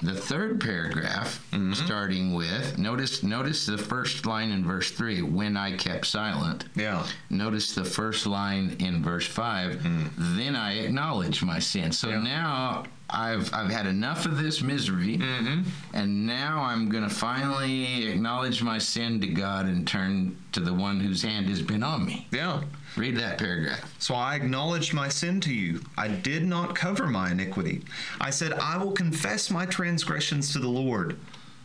the 0.01 0.13
third 0.13 0.59
paragraph 0.59 1.45
mm-hmm. 1.51 1.73
starting 1.73 2.33
with 2.33 2.77
notice 2.77 3.23
notice 3.23 3.65
the 3.65 3.77
first 3.77 4.25
line 4.25 4.51
in 4.51 4.63
verse 4.63 4.91
3 4.91 5.21
when 5.21 5.55
I 5.55 5.77
kept 5.77 6.05
silent. 6.05 6.65
Yeah. 6.75 7.05
Notice 7.29 7.73
the 7.73 7.85
first 7.85 8.27
line 8.27 8.75
in 8.79 9.01
verse 9.01 9.25
5 9.25 9.77
mm-hmm. 9.77 10.37
then 10.37 10.55
I 10.55 10.79
acknowledge 10.79 11.43
my 11.43 11.59
sin. 11.59 11.91
So 11.91 12.09
Yeah. 12.09 12.21
now 12.21 12.83
I've 13.09 13.53
I've 13.53 13.71
had 13.71 13.85
enough 13.85 14.25
of 14.25 14.37
this 14.37 14.61
misery 14.61 15.17
mm-hmm. 15.17 15.61
and 15.93 16.27
now 16.27 16.61
I'm 16.63 16.89
going 16.89 17.07
to 17.07 17.13
finally 17.13 18.07
acknowledge 18.07 18.61
my 18.61 18.79
sin 18.79 19.21
to 19.21 19.27
God 19.27 19.65
and 19.65 19.87
turn 19.87 20.37
to 20.51 20.59
the 20.59 20.73
one 20.73 20.99
whose 20.99 21.21
hand 21.21 21.47
has 21.47 21.61
been 21.61 21.83
on 21.83 22.05
me. 22.05 22.27
Yeah. 22.31 22.61
Read 22.95 23.17
that 23.17 23.37
paragraph. 23.37 23.93
So 23.99 24.15
I 24.15 24.35
acknowledged 24.35 24.93
my 24.93 25.09
sin 25.09 25.41
to 25.41 25.53
you. 25.53 25.81
I 25.97 26.07
did 26.07 26.45
not 26.45 26.75
cover 26.75 27.07
my 27.07 27.31
iniquity. 27.31 27.81
I 28.21 28.29
said, 28.29 28.53
I 28.53 28.77
will 28.77 28.91
confess 28.93 29.51
my 29.51 29.65
transgressions 29.65 30.53
to 30.53 30.59
the 30.59 30.69
Lord, 30.69 31.17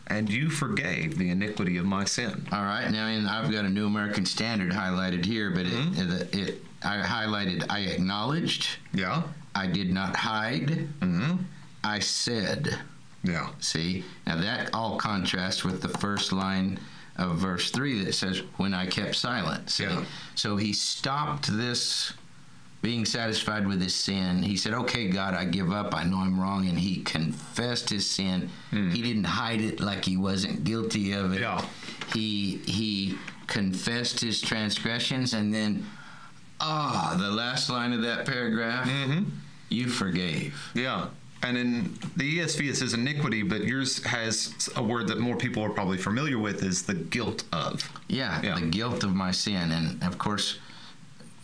and 0.07 0.29
you 0.29 0.49
forgave 0.49 1.17
the 1.17 1.29
iniquity 1.29 1.77
of 1.77 1.85
my 1.85 2.03
sin. 2.03 2.45
All 2.51 2.63
right, 2.63 2.89
now 2.91 3.07
and 3.07 3.27
I've 3.27 3.51
got 3.51 3.63
a 3.65 3.69
New 3.69 3.85
American 3.87 4.25
Standard 4.25 4.71
highlighted 4.73 5.23
here, 5.23 5.51
but 5.51 5.65
it, 5.65 5.71
Mm-hmm. 5.71 6.11
it, 6.11 6.35
it 6.35 6.63
I 6.83 6.97
highlighted 7.01 7.65
I 7.69 7.81
acknowledged, 7.81 8.67
Yeah. 8.93 9.23
I 9.55 9.67
did 9.67 9.91
not 9.93 10.15
hide, 10.15 10.87
Mm-hmm. 10.99 11.35
I 11.83 11.99
said. 11.99 12.77
Yeah. 13.23 13.49
See, 13.59 14.03
now 14.27 14.35
that 14.41 14.71
all 14.73 14.97
contrasts 14.97 15.63
with 15.63 15.81
the 15.81 15.89
first 15.89 16.31
line 16.33 16.79
of 17.21 17.37
verse 17.37 17.71
three 17.71 18.03
that 18.03 18.13
says, 18.13 18.39
"When 18.57 18.73
I 18.73 18.85
kept 18.87 19.15
silent." 19.15 19.69
See, 19.69 19.83
Yeah. 19.83 20.03
so 20.35 20.57
he 20.57 20.73
stopped 20.73 21.47
this. 21.55 22.13
Being 22.81 23.05
satisfied 23.05 23.67
with 23.67 23.79
his 23.79 23.93
sin, 23.93 24.41
he 24.41 24.57
said, 24.57 24.73
Okay, 24.73 25.07
God, 25.07 25.35
I 25.35 25.45
give 25.45 25.71
up. 25.71 25.93
I 25.93 26.03
know 26.03 26.17
I'm 26.17 26.39
wrong. 26.39 26.67
And 26.67 26.79
he 26.79 27.03
confessed 27.03 27.91
his 27.91 28.09
sin. 28.09 28.49
He 28.71 29.03
didn't 29.03 29.25
hide 29.25 29.61
it 29.61 29.79
like 29.79 30.03
he 30.03 30.17
wasn't 30.17 30.63
guilty 30.63 31.11
of 31.11 31.31
it. 31.33 31.41
Yeah. 31.41 31.63
He 32.11 32.57
he 32.65 33.19
confessed 33.45 34.19
his 34.19 34.41
transgressions 34.41 35.33
and 35.35 35.53
then 35.53 35.85
ah 36.59 37.15
the 37.19 37.29
last 37.29 37.69
line 37.69 37.93
of 37.93 38.01
that 38.01 38.25
paragraph 38.25 38.87
Mm-hmm. 38.87 39.25
you 39.69 39.87
forgave 39.87 40.71
Yeah. 40.73 41.07
And 41.43 41.57
in 41.57 41.97
the 42.17 42.39
ESV 42.39 42.69
it 42.69 42.75
says 42.77 42.93
iniquity, 42.93 43.41
but 43.43 43.63
yours 43.63 44.03
has 44.05 44.69
a 44.75 44.83
word 44.83 45.07
that 45.07 45.19
more 45.19 45.35
people 45.35 45.63
are 45.63 45.69
probably 45.71 45.97
familiar 45.97 46.37
with 46.37 46.63
is 46.63 46.83
the 46.83 46.93
guilt 46.93 47.43
of. 47.51 47.89
yeah, 48.07 48.41
Yeah. 48.43 48.59
the 48.59 48.67
guilt 48.67 49.03
of 49.03 49.15
my 49.15 49.31
sin. 49.31 49.71
And 49.71 50.03
of 50.03 50.17
course 50.17 50.59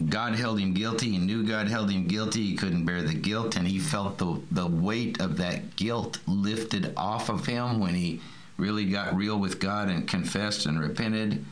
god 0.10 0.36
held 0.36 0.60
him 0.60 0.74
guilty. 0.75 1.10
He 1.12 1.18
knew 1.18 1.44
god 1.44 1.68
held 1.68 1.89
him 1.89 2.06
guilty. 2.08 2.44
He 2.44 2.56
couldn't 2.56 2.86
bear 2.86 3.01
the 3.01 3.16
guilt. 3.16 3.56
And 3.56 3.68
he 3.68 3.80
felt 3.80 4.20
the, 4.20 4.39
the 4.51 4.68
weight 4.68 5.20
of 5.20 5.38
that 5.38 5.75
guilt 5.75 6.20
lifted 6.27 6.94
off 6.96 7.30
of 7.30 7.48
him 7.48 7.80
when 7.80 7.96
he 7.96 8.22
really 8.58 8.86
got 8.86 9.16
real 9.16 9.39
with 9.39 9.60
god 9.60 9.89
and 9.89 10.08
confessed 10.08 10.66
and 10.68 10.80
repented 10.80 11.44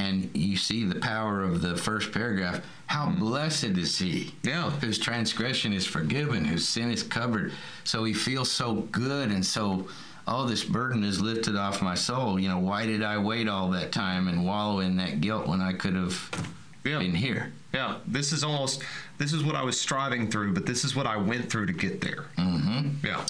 and 0.00 0.30
you 0.34 0.56
see 0.56 0.84
the 0.84 0.98
power 0.98 1.42
of 1.42 1.60
the 1.60 1.76
first 1.76 2.12
paragraph. 2.12 2.60
How 2.86 3.10
blessed 3.10 3.64
is 3.64 3.98
he? 3.98 4.34
Yeah. 4.42 4.70
Whose 4.70 4.98
transgression 4.98 5.72
is 5.72 5.86
forgiven, 5.86 6.44
whose 6.44 6.66
sin 6.66 6.90
is 6.90 7.02
covered. 7.02 7.52
So 7.84 8.04
he 8.04 8.14
feels 8.14 8.50
so 8.50 8.74
good 8.92 9.30
and 9.30 9.44
so 9.44 9.88
all 10.26 10.46
this 10.46 10.64
burden 10.64 11.04
is 11.04 11.20
lifted 11.20 11.56
off 11.56 11.82
my 11.82 11.94
soul. 11.94 12.38
You 12.38 12.48
know, 12.48 12.58
why 12.58 12.86
did 12.86 13.02
I 13.02 13.18
wait 13.18 13.48
all 13.48 13.70
that 13.70 13.92
time 13.92 14.28
and 14.28 14.44
wallow 14.44 14.80
in 14.80 14.96
that 14.96 15.20
guilt 15.20 15.46
when 15.46 15.60
I 15.60 15.72
could 15.72 15.94
have 15.94 16.30
Yeah. 16.84 16.98
been 16.98 17.14
here? 17.14 17.52
Yeah, 17.74 17.96
this 18.06 18.32
is 18.32 18.42
almost 18.42 18.82
this 19.18 19.32
is 19.32 19.44
what 19.44 19.54
I 19.54 19.62
was 19.62 19.78
striving 19.80 20.30
through, 20.30 20.54
but 20.54 20.64
this 20.66 20.82
is 20.84 20.96
what 20.96 21.06
I 21.06 21.16
went 21.18 21.50
through 21.50 21.66
to 21.66 21.72
get 21.74 22.00
there. 22.00 22.24
Mm-hmm. 22.38 23.06
Yeah. 23.06 23.24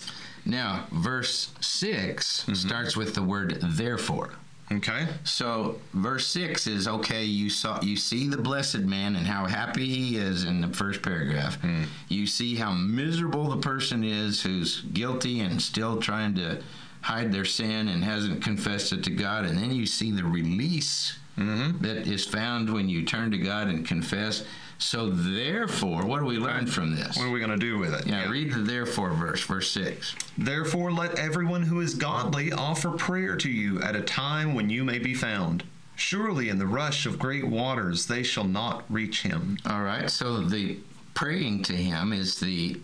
Now, 0.46 0.86
verse 0.92 1.50
6 1.60 2.42
Mm-hmm. 2.42 2.54
starts 2.54 2.96
with 2.96 3.14
the 3.14 3.22
word 3.22 3.58
therefore. 3.60 4.30
Okay. 4.72 5.08
So 5.24 5.80
verse 5.94 6.26
six 6.26 6.66
is 6.68 6.86
okay. 6.86 7.24
You 7.24 7.50
saw, 7.50 7.80
you 7.82 7.96
see 7.96 8.28
the 8.28 8.36
blessed 8.36 8.80
man 8.80 9.16
and 9.16 9.26
how 9.26 9.46
happy 9.46 9.86
he 9.86 10.16
is 10.16 10.44
in 10.44 10.60
the 10.60 10.68
first 10.68 11.02
paragraph. 11.02 11.60
Hmm. 11.60 11.84
You 12.08 12.26
see 12.26 12.54
how 12.54 12.72
miserable 12.72 13.50
the 13.50 13.56
person 13.56 14.04
is 14.04 14.42
who's 14.42 14.82
guilty 14.92 15.40
and 15.40 15.60
still 15.60 16.00
trying 16.00 16.34
to 16.36 16.62
hide 17.00 17.32
their 17.32 17.44
sin 17.44 17.88
and 17.88 18.04
hasn't 18.04 18.44
confessed 18.44 18.92
it 18.92 19.02
to 19.04 19.10
God. 19.10 19.44
And 19.44 19.58
then 19.58 19.72
you 19.72 19.86
see 19.86 20.12
the 20.12 20.24
release 20.24 21.18
mm-hmm. 21.36 21.82
that 21.82 22.06
is 22.06 22.24
found 22.24 22.72
when 22.72 22.88
you 22.88 23.04
turn 23.04 23.30
to 23.32 23.38
God 23.38 23.68
and 23.68 23.86
confess. 23.86 24.44
So 24.80 25.10
therefore, 25.10 26.06
what 26.06 26.20
do 26.20 26.24
we 26.24 26.38
learn 26.38 26.66
from 26.66 26.96
this? 26.96 27.16
What 27.16 27.26
are 27.26 27.30
we 27.30 27.38
going 27.38 27.50
to 27.50 27.56
do 27.58 27.78
with 27.78 27.92
it? 27.92 28.06
Yeah, 28.06 28.28
read 28.30 28.52
the 28.52 28.60
therefore 28.60 29.10
verse, 29.10 29.42
verse 29.42 29.70
six. 29.70 30.16
Therefore, 30.38 30.90
let 30.90 31.18
everyone 31.18 31.62
who 31.62 31.80
is 31.80 31.94
godly 31.94 32.50
offer 32.50 32.90
prayer 32.92 33.36
to 33.36 33.50
you 33.50 33.80
at 33.82 33.94
a 33.94 34.00
time 34.00 34.54
when 34.54 34.70
you 34.70 34.82
may 34.82 34.98
be 34.98 35.12
found. 35.12 35.64
Surely, 35.96 36.48
in 36.48 36.58
the 36.58 36.66
rush 36.66 37.04
of 37.04 37.18
great 37.18 37.46
waters, 37.46 38.06
they 38.06 38.22
shall 38.22 38.44
not 38.44 38.84
reach 38.88 39.22
him. 39.22 39.58
All 39.66 39.82
right. 39.82 40.10
So 40.10 40.40
the 40.40 40.78
praying 41.12 41.62
to 41.64 41.74
him 41.74 42.14
is 42.14 42.40
the 42.40 42.80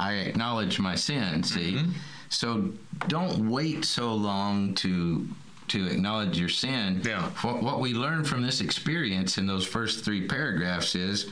I 0.00 0.14
acknowledge 0.14 0.80
my 0.80 0.94
sin. 0.94 1.42
See, 1.42 1.74
mm-hmm. 1.74 1.90
so 2.30 2.72
don't 3.06 3.50
wait 3.50 3.84
so 3.84 4.14
long 4.14 4.74
to 4.76 5.28
to 5.68 5.86
acknowledge 5.86 6.38
your 6.38 6.48
sin. 6.48 7.00
Yeah. 7.04 7.30
What, 7.42 7.62
what 7.62 7.80
we 7.80 7.94
learn 7.94 8.24
from 8.24 8.42
this 8.42 8.60
experience 8.60 9.38
in 9.38 9.46
those 9.46 9.66
first 9.66 10.04
three 10.04 10.26
paragraphs 10.26 10.94
is 10.94 11.30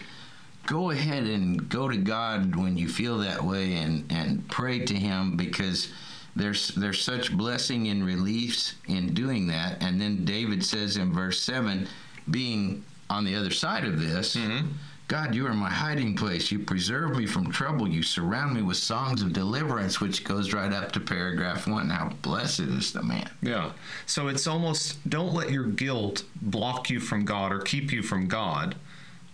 go 0.67 0.91
ahead 0.91 1.25
and 1.25 1.69
go 1.69 1.89
to 1.89 1.97
God 1.97 2.57
when 2.57 2.77
you 2.77 2.89
feel 2.89 3.19
that 3.19 3.43
way 3.43 3.75
and 3.75 4.11
and 4.11 4.49
pray 4.49 4.81
to 4.81 4.95
Him 4.95 5.37
because. 5.37 5.93
There's, 6.39 6.69
there's 6.69 7.03
such 7.03 7.35
blessing 7.35 7.89
and 7.89 8.05
release 8.05 8.75
in 8.89 9.15
doing 9.15 9.47
that. 9.47 9.83
And 9.83 9.99
then 9.99 10.27
David 10.27 10.63
says 10.63 10.99
in 10.99 11.11
verse 11.11 11.41
7 11.41 11.89
being 12.31 12.85
on 13.09 13.25
the 13.25 13.35
other 13.35 13.51
side 13.51 13.87
of 13.87 13.99
this, 13.99 14.37
mm-hmm. 14.37 14.67
God, 15.09 15.37
you 15.37 15.47
are 15.47 15.55
my 15.55 15.71
hiding 15.71 16.17
place. 16.17 16.51
You 16.51 16.59
preserve 16.59 17.17
me 17.17 17.27
from 17.27 17.51
trouble. 17.53 17.87
You 17.87 18.03
surround 18.03 18.55
me 18.55 18.63
with 18.63 18.77
songs 18.77 19.23
of 19.23 19.33
deliverance, 19.33 20.01
which 20.01 20.25
goes 20.25 20.53
right 20.53 20.73
up 20.73 20.91
to 20.93 21.01
paragraph 21.01 21.69
one. 21.69 21.91
How 21.91 22.09
blessed 22.23 22.61
is 22.61 22.93
the 22.93 23.05
man. 23.05 23.31
Yeah. 23.41 23.71
So 24.07 24.27
it's 24.27 24.49
almost 24.49 25.09
don't 25.09 25.33
let 25.33 25.51
your 25.51 25.65
guilt 25.65 26.25
block 26.43 26.91
you 26.91 26.99
from 26.99 27.25
God 27.25 27.53
or 27.53 27.61
keep 27.61 27.93
you 27.93 28.03
from 28.03 28.27
God, 28.27 28.75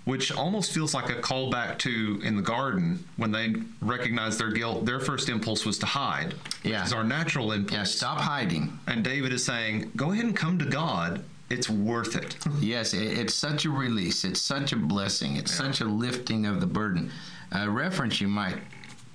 which 0.05 0.31
almost 0.31 0.75
feels 0.75 0.93
like 0.93 1.09
a 1.09 1.23
callback 1.23 1.79
to 1.79 2.21
in 2.23 2.37
the 2.37 2.43
garden 2.43 3.07
when 3.17 3.33
they 3.33 3.55
recognized 3.81 4.39
their 4.39 4.51
guilt. 4.51 4.85
Their 4.85 5.01
first 5.01 5.31
impulse 5.31 5.65
was 5.65 5.79
to 5.79 5.87
hide. 5.87 6.35
Yeah. 6.65 6.81
Which 6.81 6.89
is 6.89 6.93
our 6.93 7.05
natural 7.05 7.53
impulse. 7.53 7.79
Yeah, 7.79 7.85
stop 7.85 8.21
hiding. 8.21 8.79
And 8.87 9.03
David 9.03 9.33
is 9.33 9.43
saying, 9.43 9.93
go 9.97 10.13
ahead 10.13 10.27
and 10.27 10.37
come 10.37 10.59
to 10.59 10.67
God. 10.67 11.25
It's 11.53 11.69
worth 11.69 12.17
it. 12.17 12.37
Yes, 12.61 12.95
it, 12.95 13.19
it's 13.19 13.35
such 13.35 13.67
a 13.67 13.71
release. 13.71 14.25
It's 14.25 14.41
such 14.41 14.73
a 14.73 14.77
blessing. 14.77 15.37
It's 15.37 15.53
such 15.53 15.83
a 15.83 15.85
lifting 15.85 16.47
of 16.47 16.61
the 16.61 16.67
burden. 16.67 17.13
A 17.53 17.69
reference 17.69 18.23
you 18.23 18.29
might 18.29 18.57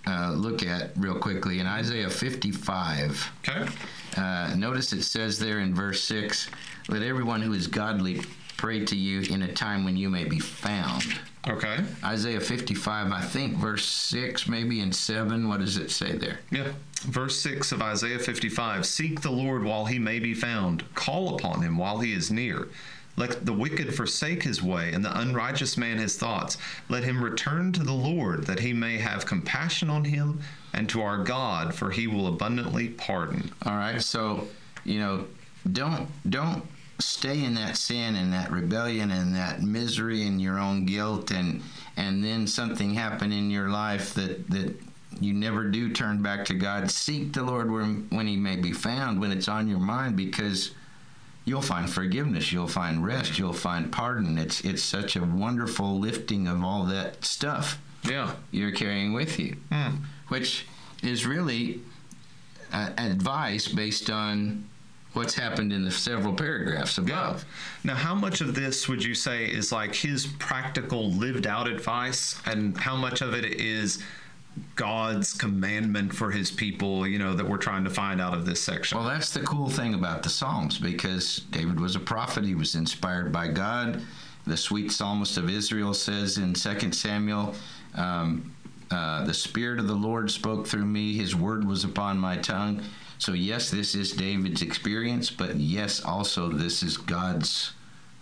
uh, 0.06 0.34
look 0.34 0.62
at 0.64 0.92
real 0.96 1.18
quickly 1.18 1.60
in 1.60 1.66
Isaiah 1.66 2.10
55. 2.10 3.32
Okay. 3.40 3.68
Uh, 4.16 4.54
notice 4.56 4.94
it 4.94 5.02
says 5.02 5.40
there 5.40 5.60
in 5.60 5.74
verse 5.74 6.04
6 6.04 6.50
Let 6.90 7.02
everyone 7.02 7.42
who 7.42 7.54
is 7.54 7.66
godly 7.66 8.22
pray 8.56 8.86
to 8.86 8.96
you 8.96 9.22
in 9.22 9.42
a 9.42 9.52
time 9.52 9.84
when 9.84 9.98
you 9.98 10.10
may 10.10 10.24
be 10.24 10.40
found. 10.40 11.20
Okay. 11.50 11.78
Isaiah 12.04 12.42
55, 12.42 13.12
I 13.12 13.22
think, 13.22 13.56
verse 13.56 13.86
6, 13.86 14.48
maybe 14.48 14.82
in 14.82 14.92
7. 14.92 15.48
What 15.48 15.60
does 15.60 15.78
it 15.78 15.92
say 15.92 16.14
there? 16.18 16.40
Yeah. 16.52 16.72
Verse 17.02 17.40
6 17.42 17.72
of 17.72 17.82
Isaiah 17.82 18.20
55 18.20 18.86
Seek 18.86 19.22
the 19.22 19.32
Lord 19.32 19.64
while 19.64 19.86
he 19.86 20.00
may 20.00 20.20
be 20.20 20.34
found, 20.34 20.84
call 20.96 21.36
upon 21.36 21.62
him 21.62 21.78
while 21.78 22.00
he 22.00 22.14
is 22.14 22.32
near. 22.32 22.68
Let 23.16 23.46
the 23.48 23.54
wicked 23.54 23.96
forsake 23.96 24.44
his 24.44 24.62
way, 24.62 24.94
and 24.94 25.04
the 25.04 25.20
unrighteous 25.20 25.76
man 25.76 25.98
his 25.98 26.18
thoughts. 26.18 26.58
Let 26.88 27.04
him 27.04 27.24
return 27.24 27.72
to 27.74 27.84
the 27.84 27.94
Lord, 27.94 28.46
that 28.46 28.60
he 28.60 28.74
may 28.74 28.98
have 28.98 29.26
compassion 29.26 29.90
on 29.90 30.06
him, 30.06 30.42
and 30.74 30.88
to 30.90 31.02
our 31.02 31.24
God, 31.24 31.74
for 31.74 31.90
he 31.90 32.06
will 32.06 32.28
abundantly 32.28 32.90
pardon. 32.90 33.52
All 33.66 33.76
right, 33.76 34.02
so, 34.02 34.48
you 34.84 35.00
know, 35.00 35.26
don't 35.72 36.08
don't 36.30 36.64
stay 37.00 37.44
in 37.44 37.54
that 37.56 37.78
sin 37.78 38.16
and 38.16 38.34
that 38.34 38.52
rebellion 38.52 39.12
and 39.12 39.36
that 39.36 39.62
misery 39.62 40.26
and 40.26 40.42
your 40.42 40.58
own 40.58 40.86
guilt 40.86 41.32
and 41.32 41.62
and 41.96 42.24
then 42.24 42.48
something 42.48 42.94
happen 42.94 43.32
in 43.32 43.50
your 43.52 43.70
life 43.70 44.14
that 44.16 44.50
that 44.50 44.76
you 45.20 45.34
never 45.34 45.64
do 45.66 45.92
turn 45.92 46.22
back 46.22 46.46
to 46.46 46.54
God. 46.54 46.92
Seek 46.92 47.34
the 47.34 47.42
Lord 47.42 47.72
when, 47.72 48.06
when 48.12 48.28
he 48.28 48.36
may 48.36 48.56
be 48.56 48.72
found, 48.72 49.20
when 49.20 49.32
it's 49.32 49.48
on 49.48 49.68
your 49.68 49.80
mind 49.80 50.16
because 50.16 50.72
you'll 51.44 51.62
find 51.62 51.90
forgiveness, 51.90 52.52
you'll 52.52 52.68
find 52.68 53.04
rest, 53.04 53.40
you'll 53.40 53.54
find 53.54 53.92
pardon. 53.92 54.38
It's 54.38 54.62
it's 54.62 54.84
such 54.84 55.16
a 55.16 55.24
wonderful 55.24 55.98
lifting 56.00 56.48
of 56.48 56.64
all 56.64 56.84
that 56.86 57.24
stuff 57.26 57.80
Yeah. 58.04 58.34
you're 58.52 58.72
carrying 58.74 59.14
with 59.14 59.40
you, 59.40 59.56
Hmm. 59.72 59.96
which 60.28 60.66
is 61.02 61.26
really 61.26 61.82
uh, 62.74 62.90
advice 62.98 63.68
based 63.68 64.10
on 64.10 64.66
what's 65.18 65.34
happened 65.34 65.74
in 65.74 65.84
the 65.84 65.92
several 65.92 66.34
paragraphs 66.34 67.00
above. 67.00 67.44
Now, 67.84 67.96
how 67.96 68.14
much 68.14 68.40
of 68.40 68.54
this 68.54 68.88
would 68.88 69.04
you 69.04 69.16
say 69.16 69.46
is 69.46 69.72
like 69.72 69.96
his 69.96 70.28
practical 70.38 71.12
lived 71.12 71.48
out 71.48 71.68
advice, 71.68 72.40
and 72.46 72.78
how 72.78 72.96
much 72.96 73.22
of 73.22 73.34
it 73.34 73.44
is 73.60 74.04
God's 74.76 75.34
commandment 75.34 76.14
for 76.14 76.30
his 76.30 76.52
people, 76.52 77.08
you 77.08 77.18
know, 77.18 77.34
that 77.34 77.48
we're 77.48 77.58
trying 77.58 77.84
to 77.84 77.90
find 77.90 78.22
out 78.22 78.36
of 78.36 78.46
this 78.46 78.62
section? 78.62 79.00
Well, 79.00 79.08
that's 79.08 79.32
the 79.32 79.42
cool 79.42 79.70
thing 79.70 79.96
about 79.96 80.22
the 80.22 80.30
Psalms 80.30 80.78
because 80.78 81.42
David 81.50 81.80
was 81.80 81.96
a 81.96 82.00
prophet. 82.00 82.44
He 82.44 82.56
was 82.56 82.76
inspired 82.76 83.32
by 83.32 83.48
God. 83.48 84.04
The 84.46 84.56
sweet 84.56 84.92
psalmist 84.92 85.38
of 85.38 85.50
Israel 85.50 85.94
says 85.96 86.38
in 86.38 86.54
2 86.54 86.92
Samuel, 86.92 87.56
um, 87.96 88.54
uh, 88.92 89.26
The 89.26 89.34
Spirit 89.34 89.80
of 89.80 89.88
the 89.88 89.96
Lord 89.96 90.30
spoke 90.30 90.68
through 90.68 90.86
me, 90.86 91.18
His 91.18 91.36
word 91.36 91.66
was 91.66 91.84
upon 91.84 92.20
my 92.20 92.38
tongue. 92.38 92.84
So, 93.20 93.34
yes, 93.34 93.70
this 93.70 93.96
is 93.96 94.12
David's 94.12 94.62
experience, 94.62 95.30
but 95.30 95.56
yes, 95.56 96.04
also 96.04 96.50
this 96.50 96.84
is 96.84 96.98
God's 96.98 97.74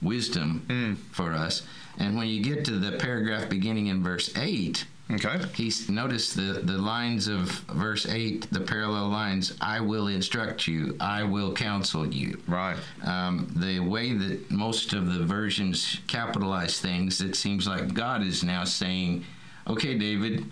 wisdom 0.01 0.97
for 1.11 1.33
us. 1.33 1.63
And 1.97 2.17
when 2.17 2.27
you 2.27 2.43
get 2.43 2.65
to 2.65 2.77
the 2.79 2.97
paragraph 2.97 3.49
beginning 3.49 3.87
in 3.87 4.03
verse 4.03 4.35
8, 4.35 4.85
Okay. 5.11 5.39
He's 5.53 5.87
notice 5.87 6.33
the 6.33 6.61
the 6.63 6.79
lines 6.79 7.27
of 7.27 7.49
verse 7.69 8.07
eight, 8.07 8.47
the 8.51 8.59
parallel 8.59 9.09
lines. 9.09 9.55
I 9.61 9.79
will 9.79 10.07
instruct 10.07 10.67
you. 10.67 10.97
I 10.99 11.21
will 11.23 11.53
counsel 11.53 12.11
you. 12.11 12.41
Right. 12.47 12.77
Um, 13.03 13.51
the 13.55 13.79
way 13.81 14.13
that 14.13 14.49
most 14.49 14.93
of 14.93 15.13
the 15.13 15.23
versions 15.23 15.99
capitalize 16.07 16.79
things, 16.79 17.21
it 17.21 17.35
seems 17.35 17.67
like 17.67 17.93
God 17.93 18.23
is 18.23 18.43
now 18.43 18.63
saying, 18.63 19.25
"Okay, 19.67 19.97
David, 19.97 20.45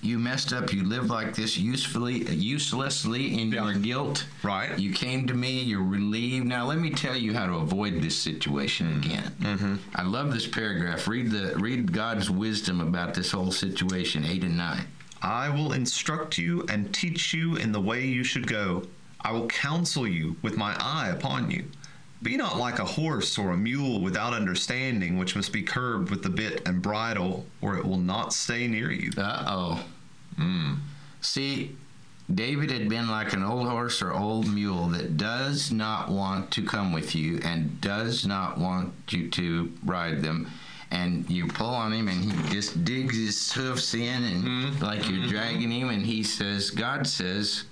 you 0.00 0.18
messed 0.18 0.52
up. 0.52 0.72
You 0.72 0.84
lived 0.84 1.10
like 1.10 1.34
this 1.34 1.58
usefully, 1.58 2.24
uselessly 2.34 3.40
in 3.40 3.52
your 3.52 3.74
guilt. 3.74 4.26
Right. 4.42 4.78
You 4.78 4.92
came 4.92 5.26
to 5.26 5.34
me. 5.34 5.62
You're 5.62 5.82
relieved. 5.82 6.46
Now 6.46 6.66
let 6.66 6.78
me 6.78 6.90
tell 6.90 7.16
you 7.16 7.34
how 7.34 7.46
to 7.46 7.54
avoid 7.56 8.00
this 8.00 8.16
situation 8.16 8.96
again. 8.96 9.36
Mm-hmm. 9.40 9.76
I 9.94 10.02
love 10.02 10.32
this 10.32 10.46
paragraph. 10.46 11.06
Read 11.06 11.30
the 11.30 11.54
read 11.56 11.92
God's 11.92 12.30
wisdom 12.30 12.80
about 12.80 13.14
this 13.14 13.30
whole 13.32 13.52
situation, 13.52 14.24
eight 14.24 14.44
and 14.44 14.56
nine. 14.56 14.86
I 15.20 15.48
will 15.48 15.72
instruct 15.72 16.38
you 16.38 16.64
and 16.68 16.94
teach 16.94 17.34
you 17.34 17.56
in 17.56 17.72
the 17.72 17.80
way 17.80 18.06
you 18.06 18.22
should 18.24 18.46
go. 18.46 18.84
I 19.20 19.32
will 19.32 19.48
counsel 19.48 20.06
you 20.06 20.36
with 20.42 20.56
my 20.56 20.76
eye 20.78 21.08
upon 21.08 21.50
you. 21.50 21.64
Be 22.20 22.36
not 22.36 22.56
like 22.58 22.78
a 22.80 22.84
horse 22.84 23.38
or 23.38 23.52
a 23.52 23.56
mule 23.56 24.00
without 24.00 24.34
understanding, 24.34 25.18
which 25.18 25.36
must 25.36 25.52
be 25.52 25.62
curbed 25.62 26.10
with 26.10 26.22
the 26.22 26.30
bit 26.30 26.66
and 26.66 26.82
bridle, 26.82 27.46
or 27.60 27.76
it 27.76 27.84
will 27.84 27.98
not 27.98 28.32
stay 28.32 28.66
near 28.66 28.90
you. 28.90 29.12
Uh 29.16 29.44
oh. 29.46 29.84
See, 31.20 31.76
David 32.32 32.70
had 32.70 32.88
been 32.88 33.08
like 33.08 33.32
an 33.32 33.42
old 33.42 33.68
horse 33.68 34.02
or 34.02 34.12
old 34.12 34.52
mule 34.52 34.88
that 34.88 35.16
does 35.16 35.72
not 35.72 36.10
want 36.10 36.50
to 36.52 36.62
come 36.62 36.92
with 36.92 37.14
you 37.14 37.40
and 37.42 37.80
does 37.80 38.26
not 38.26 38.58
want 38.58 38.92
you 39.10 39.28
to 39.30 39.72
ride 39.84 40.22
them. 40.22 40.50
And 40.90 41.28
you 41.28 41.46
pull 41.46 41.68
on 41.68 41.92
him 41.92 42.08
and 42.08 42.32
he 42.32 42.48
just 42.50 42.84
digs 42.84 43.16
his 43.16 43.52
hoofs 43.52 43.94
in 43.94 44.24
and 44.24 44.80
like 44.80 45.08
you're 45.08 45.26
dragging 45.26 45.70
him. 45.70 45.90
And 45.90 46.04
he 46.04 46.22
says, 46.22 46.70
God 46.70 47.06
says, 47.06 47.64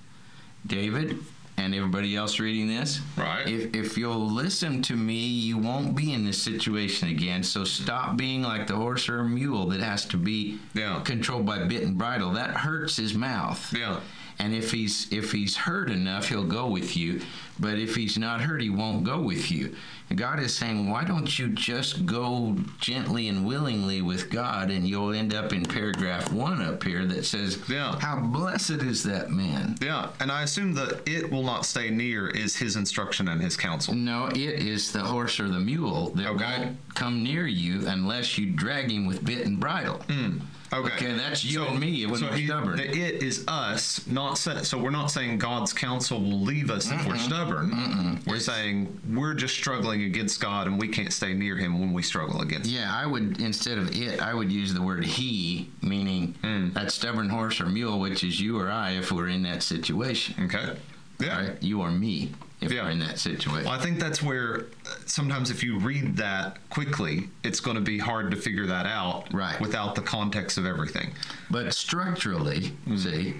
David, 0.66 1.18
and 1.66 1.74
everybody 1.74 2.14
else 2.14 2.38
reading 2.38 2.68
this. 2.68 3.00
Right. 3.16 3.46
If, 3.46 3.74
if 3.74 3.98
you'll 3.98 4.30
listen 4.30 4.82
to 4.82 4.96
me, 4.96 5.18
you 5.26 5.58
won't 5.58 5.96
be 5.96 6.12
in 6.12 6.24
this 6.24 6.40
situation 6.40 7.08
again. 7.08 7.42
So 7.42 7.64
stop 7.64 8.16
being 8.16 8.42
like 8.42 8.68
the 8.68 8.76
horse 8.76 9.08
or 9.08 9.18
a 9.20 9.24
mule 9.28 9.66
that 9.66 9.80
has 9.80 10.04
to 10.06 10.16
be 10.16 10.58
Yeah. 10.74 11.00
controlled 11.04 11.44
by 11.44 11.64
bit 11.64 11.82
and 11.82 11.98
bridle. 11.98 12.30
That 12.32 12.50
hurts 12.50 12.96
his 12.96 13.14
mouth. 13.14 13.74
Yeah. 13.76 14.00
And 14.38 14.54
if 14.54 14.70
he's 14.70 15.10
if 15.12 15.32
he's 15.32 15.56
hurt 15.56 15.90
enough, 15.90 16.28
he'll 16.28 16.44
go 16.44 16.68
with 16.68 16.94
you. 16.96 17.22
But 17.58 17.78
if 17.78 17.96
he's 17.96 18.18
not 18.18 18.42
hurt, 18.42 18.60
he 18.60 18.68
won't 18.70 19.02
go 19.02 19.18
with 19.20 19.50
you. 19.50 19.74
God 20.14 20.38
is 20.38 20.54
saying, 20.56 20.88
why 20.88 21.02
don't 21.04 21.36
you 21.38 21.48
just 21.48 22.06
go 22.06 22.56
gently 22.80 23.26
and 23.28 23.44
willingly 23.44 24.02
with 24.02 24.30
God, 24.30 24.70
and 24.70 24.86
you'll 24.88 25.12
end 25.12 25.34
up 25.34 25.52
in 25.52 25.64
paragraph 25.64 26.32
one 26.32 26.62
up 26.62 26.84
here 26.84 27.04
that 27.06 27.24
says, 27.26 27.58
Yeah. 27.68 27.98
how 27.98 28.20
blessed 28.20 28.70
is 28.82 29.02
that 29.02 29.30
man. 29.30 29.76
Yeah, 29.82 30.10
and 30.20 30.30
I 30.30 30.42
assume 30.44 30.74
the 30.74 31.00
it 31.06 31.30
will 31.30 31.42
not 31.42 31.66
stay 31.66 31.90
near 31.90 32.28
is 32.28 32.54
his 32.56 32.76
instruction 32.76 33.26
and 33.28 33.42
his 33.42 33.56
counsel. 33.56 33.94
No, 33.94 34.26
it 34.28 34.36
is 34.38 34.92
the 34.92 35.00
horse 35.02 35.40
or 35.40 35.48
the 35.48 35.58
mule 35.60 36.10
that 36.10 36.28
Okay. 36.28 36.58
won't 36.58 36.76
come 36.94 37.22
near 37.24 37.46
you 37.46 37.86
unless 37.88 38.38
you 38.38 38.50
drag 38.52 38.90
him 38.90 39.06
with 39.06 39.24
bit 39.24 39.44
and 39.44 39.58
bridle. 39.60 39.96
Hmm, 40.08 40.38
okay, 40.72 40.92
Okay, 40.94 41.12
that's 41.14 41.44
you 41.44 41.64
and 41.64 41.78
me 41.78 42.06
when 42.06 42.20
we're 42.22 42.32
he- 42.36 42.46
stubborn. 42.46 42.76
The 42.78 42.88
it 42.88 43.22
is 43.22 43.44
us, 43.48 44.06
not 44.06 44.38
so 44.38 44.78
we're 44.78 44.90
not 44.90 45.10
saying 45.10 45.38
God's 45.38 45.72
counsel 45.72 46.20
will 46.20 46.40
leave 46.40 46.70
us 46.70 46.90
if 46.90 47.06
we're 47.06 47.18
stubborn. 47.18 48.20
We're 48.26 48.38
saying 48.40 48.98
we're 49.12 49.34
just 49.34 49.54
struggling 49.54 49.95
against 50.02 50.40
God 50.40 50.66
and 50.66 50.78
we 50.78 50.88
can't 50.88 51.12
stay 51.12 51.34
near 51.34 51.56
Him 51.56 51.80
when 51.80 51.92
we 51.92 52.02
struggle 52.02 52.40
against. 52.42 52.70
Yeah, 52.70 52.90
I 52.94 53.06
would 53.06 53.40
instead 53.40 53.78
of 53.78 53.94
it, 53.96 54.20
I 54.20 54.34
would 54.34 54.50
use 54.52 54.74
the 54.74 54.82
word 54.82 55.04
he, 55.04 55.70
meaning 55.82 56.34
Hmm. 56.42 56.70
that 56.74 56.92
stubborn 56.92 57.28
horse 57.28 57.60
or 57.60 57.66
mule, 57.66 57.98
which 58.00 58.22
is 58.24 58.40
you 58.40 58.58
or 58.58 58.70
I, 58.70 58.90
if 58.90 59.10
we're 59.12 59.28
in 59.28 59.42
that 59.44 59.62
situation. 59.62 60.44
Okay. 60.44 60.76
Yeah. 61.18 61.40
Right? 61.48 61.62
You 61.62 61.80
or 61.80 61.90
me, 61.90 62.32
if 62.60 62.70
Yeah. 62.70 62.84
we're 62.84 62.90
in 62.90 62.98
that 62.98 63.18
situation. 63.18 63.64
Well, 63.64 63.72
I 63.72 63.82
think 63.82 63.98
that's 63.98 64.22
where 64.22 64.66
uh, 64.86 64.90
sometimes 65.06 65.50
if 65.50 65.62
you 65.64 65.78
read 65.78 66.16
that 66.18 66.58
quickly, 66.68 67.30
it's 67.42 67.60
going 67.60 67.76
to 67.76 67.80
be 67.82 67.98
hard 67.98 68.30
to 68.32 68.36
figure 68.36 68.66
that 68.66 68.84
out 68.86 69.32
Right. 69.32 69.58
without 69.60 69.94
the 69.94 70.02
context 70.02 70.58
of 70.58 70.66
everything. 70.66 71.12
But 71.50 71.72
structurally, 71.74 72.72
Hmm. 72.84 72.96
see, 72.98 73.34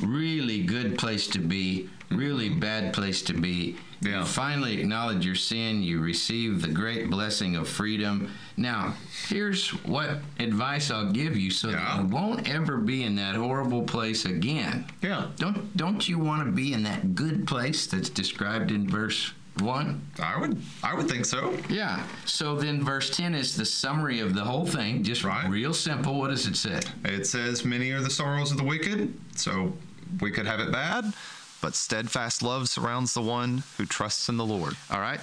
really 0.00 0.62
good 0.62 0.98
place 0.98 1.26
to 1.28 1.38
be, 1.38 1.88
really 2.10 2.48
bad 2.48 2.92
place 2.92 3.22
to 3.22 3.32
be. 3.34 3.76
Yeah. 4.02 4.20
You 4.20 4.24
finally 4.24 4.80
acknowledge 4.80 5.24
your 5.26 5.34
sin, 5.34 5.82
you 5.82 6.00
receive 6.00 6.62
the 6.62 6.68
great 6.68 7.10
blessing 7.10 7.54
of 7.56 7.68
freedom. 7.68 8.30
Now, 8.56 8.94
here's 9.28 9.68
what 9.84 10.18
advice 10.38 10.90
I'll 10.90 11.12
give 11.12 11.36
you 11.36 11.50
so 11.50 11.68
Yeah. 11.68 11.76
that 11.76 11.98
you 12.00 12.04
won't 12.08 12.48
ever 12.48 12.78
be 12.78 13.04
in 13.04 13.14
that 13.16 13.34
horrible 13.36 13.82
place 13.82 14.24
again. 14.24 14.86
Yeah. 15.02 15.26
Don't 15.36 15.76
don't 15.76 16.08
you 16.08 16.18
want 16.18 16.44
to 16.46 16.50
be 16.52 16.72
in 16.72 16.82
that 16.84 17.14
good 17.14 17.46
place 17.46 17.86
that's 17.86 18.08
described 18.08 18.70
in 18.70 18.88
verse 18.88 19.32
1? 19.58 20.00
I 20.18 20.38
would 20.40 20.60
I 20.82 20.94
would 20.94 21.08
think 21.08 21.26
so. 21.26 21.56
Yeah. 21.68 22.02
So 22.24 22.56
then 22.56 22.82
verse 22.82 23.10
10 23.14 23.34
is 23.34 23.54
the 23.54 23.66
summary 23.66 24.20
of 24.20 24.34
the 24.34 24.44
whole 24.44 24.66
thing, 24.66 25.04
just 25.04 25.24
Right. 25.24 25.48
real 25.48 25.74
simple. 25.74 26.18
What 26.18 26.30
does 26.30 26.46
it 26.46 26.56
say? 26.56 26.80
It 27.04 27.26
says, 27.26 27.64
Many 27.66 27.90
are 27.90 28.00
the 28.00 28.10
sorrows 28.10 28.50
of 28.50 28.56
the 28.56 28.64
wicked, 28.64 29.12
so 29.36 29.76
we 30.20 30.30
could 30.30 30.46
have 30.46 30.60
it 30.60 30.72
bad, 30.72 31.12
but 31.60 31.74
steadfast 31.74 32.42
love 32.42 32.68
surrounds 32.68 33.14
the 33.14 33.22
one 33.22 33.62
who 33.76 33.86
trusts 33.86 34.28
in 34.28 34.36
the 34.36 34.44
Lord. 34.44 34.74
All 34.90 35.00
right. 35.00 35.20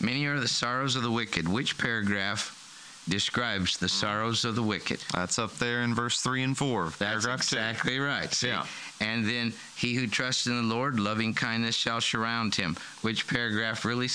Many 0.00 0.26
are 0.26 0.38
the 0.38 0.48
sorrows 0.48 0.96
of 0.96 1.02
the 1.02 1.10
wicked. 1.10 1.48
Which 1.48 1.78
paragraph 1.78 2.57
describes 3.08 3.76
the 3.78 3.88
sorrows 3.88 4.44
of 4.44 4.54
the 4.54 4.62
wicked? 4.62 5.00
That's 5.12 5.38
up 5.38 5.54
there 5.58 5.82
in 5.82 5.94
verse 5.94 6.20
3 6.20 6.42
and 6.42 6.56
4. 6.56 6.84
That's 6.84 6.98
paragraph 6.98 7.48
two. 7.48 7.56
exactly 7.56 7.98
right. 7.98 8.32
See? 8.32 8.48
Yeah. 8.48 8.66
And 9.00 9.28
then 9.28 9.52
he 9.76 9.94
who 9.94 10.06
trusts 10.06 10.46
in 10.46 10.56
the 10.56 10.74
Lord, 10.74 10.98
loving 10.98 11.34
kindness 11.34 11.76
shall 11.76 12.00
surround 12.00 12.54
him. 12.54 12.76
Which 13.02 13.26
paragraph 13.28 13.84
really 13.84 14.08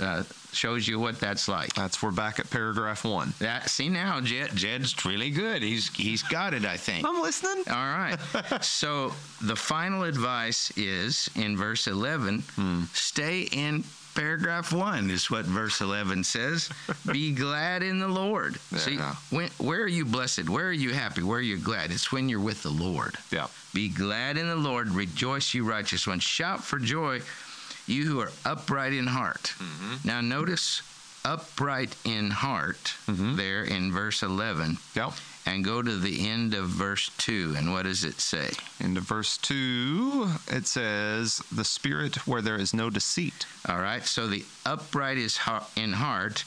uh, 0.00 0.24
shows 0.52 0.86
you 0.86 0.98
what 0.98 1.18
that's 1.20 1.48
like? 1.48 1.74
That's 1.74 2.02
we're 2.02 2.10
back 2.10 2.38
at 2.38 2.50
paragraph 2.50 3.04
1. 3.04 3.34
That 3.38 3.68
see 3.70 3.88
now, 3.88 4.20
Jed. 4.20 4.54
Jed's 4.54 5.04
really 5.04 5.30
good. 5.30 5.62
He's 5.62 5.94
he's 5.94 6.22
got 6.22 6.54
it, 6.54 6.64
I 6.64 6.76
think. 6.76 7.06
I'm 7.06 7.20
listening. 7.22 7.64
All 7.68 7.74
right. 7.74 8.18
so 8.62 9.12
the 9.42 9.56
final 9.56 10.02
advice 10.02 10.72
is 10.76 11.30
in 11.36 11.56
verse 11.56 11.86
11 11.86 12.42
stay 12.92 13.42
in 13.52 13.84
paragraph 14.16 14.72
1 14.72 15.10
is 15.10 15.30
what 15.30 15.44
verse 15.44 15.80
11 15.80 16.24
says. 16.24 16.70
Be 17.12 17.32
glad 17.32 17.82
in 17.82 17.98
the 17.98 18.08
Lord. 18.08 18.56
See, 18.76 18.96
when, 19.30 19.48
where 19.58 19.82
are 19.82 19.88
you 19.88 20.04
blessed? 20.04 20.48
Where 20.48 20.66
are 20.66 20.72
you 20.72 20.92
happy? 20.92 21.22
Where 21.22 21.38
are 21.38 21.42
you 21.42 21.58
glad? 21.58 21.90
It's 21.90 22.10
when 22.10 22.28
you're 22.28 22.40
with 22.40 22.62
the 22.62 22.70
Lord. 22.70 23.16
Yeah. 23.30 23.46
Be 23.74 23.88
glad 23.88 24.36
in 24.38 24.48
the 24.48 24.56
Lord. 24.56 24.88
Rejoice, 24.88 25.54
you 25.54 25.68
righteous 25.68 26.06
ones. 26.06 26.22
Shout 26.22 26.64
for 26.64 26.78
joy, 26.78 27.20
you 27.86 28.04
who 28.06 28.20
are 28.20 28.32
upright 28.44 28.92
in 28.94 29.06
heart. 29.06 29.54
Now, 30.04 30.20
notice 30.20 30.82
upright 31.24 31.94
in 32.04 32.30
heart 32.30 32.94
there 33.08 33.64
in 33.64 33.92
verse 33.92 34.22
11 34.22 34.78
Yep. 34.94 35.12
And 35.46 35.64
go 35.64 35.80
to 35.80 35.96
the 35.96 36.28
end 36.28 36.54
of 36.54 36.66
verse 36.66 37.10
2. 37.18 37.54
And 37.56 37.72
what 37.72 37.84
does 37.84 38.04
it 38.04 38.20
say? 38.20 38.50
Into 38.80 39.00
verse 39.00 39.38
2, 39.38 40.28
it 40.48 40.66
says, 40.66 41.40
The 41.52 41.64
spirit 41.64 42.26
where 42.26 42.42
there 42.42 42.56
is 42.56 42.74
no 42.74 42.90
deceit. 42.90 43.46
All 43.68 43.78
right. 43.78 44.04
So 44.04 44.26
the 44.26 44.44
upright 44.66 45.18
is 45.18 45.38
in 45.76 45.92
heart, 45.92 46.44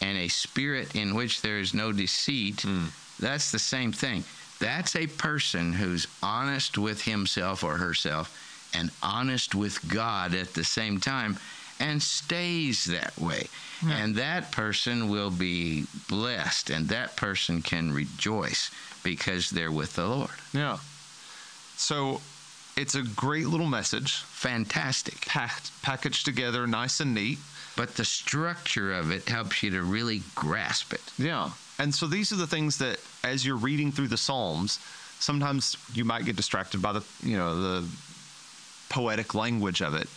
and 0.00 0.16
a 0.16 0.28
spirit 0.28 0.94
in 0.94 1.14
which 1.16 1.42
there 1.42 1.58
is 1.58 1.74
no 1.74 1.90
deceit. 1.90 2.60
Hmm. 2.62 2.86
That's 3.18 3.50
the 3.50 3.58
same 3.58 3.90
thing. 3.90 4.22
That's 4.60 4.94
a 4.94 5.08
person 5.08 5.72
who's 5.72 6.06
honest 6.22 6.78
with 6.78 7.02
himself 7.02 7.64
or 7.64 7.76
herself 7.76 8.70
and 8.74 8.90
honest 9.02 9.54
with 9.54 9.88
God 9.88 10.34
at 10.34 10.54
the 10.54 10.64
same 10.64 11.00
time 11.00 11.38
and 11.80 12.02
stays 12.02 12.84
that 12.86 13.16
way. 13.18 13.48
And 13.86 14.16
that 14.16 14.50
person 14.50 15.08
will 15.08 15.30
be 15.30 15.84
blessed 16.08 16.70
and 16.70 16.88
that 16.88 17.16
person 17.16 17.62
can 17.62 17.92
rejoice 17.92 18.70
because 19.04 19.50
they're 19.50 19.70
with 19.70 19.94
the 19.94 20.06
Lord. 20.06 20.30
Yeah. 20.52 20.78
So 21.76 22.20
it's 22.76 22.96
a 22.96 23.02
great 23.02 23.46
little 23.46 23.66
message, 23.66 24.16
Fantastic. 24.16 25.26
packed, 25.26 25.70
packaged 25.82 26.24
together, 26.24 26.66
nice 26.66 26.98
and 27.00 27.14
neat. 27.14 27.38
But 27.76 27.94
the 27.94 28.04
structure 28.04 28.92
of 28.92 29.12
it 29.12 29.28
helps 29.28 29.62
you 29.62 29.70
to 29.70 29.82
really 29.82 30.22
grasp 30.34 30.92
it. 30.92 31.02
Yeah. 31.16 31.50
And 31.78 31.94
so 31.94 32.08
these 32.08 32.32
are 32.32 32.36
the 32.36 32.46
things 32.48 32.78
that 32.78 32.98
as 33.22 33.46
you're 33.46 33.56
reading 33.56 33.92
through 33.92 34.08
the 34.08 34.16
Psalms, 34.16 34.80
sometimes 35.20 35.76
you 35.94 36.04
might 36.04 36.24
get 36.24 36.34
distracted 36.34 36.82
by 36.82 36.92
the, 36.92 37.04
you 37.22 37.36
know, 37.36 37.54
the 37.60 37.88
poetic 38.88 39.34
language 39.34 39.80
of 39.80 39.94
it. 39.94 40.08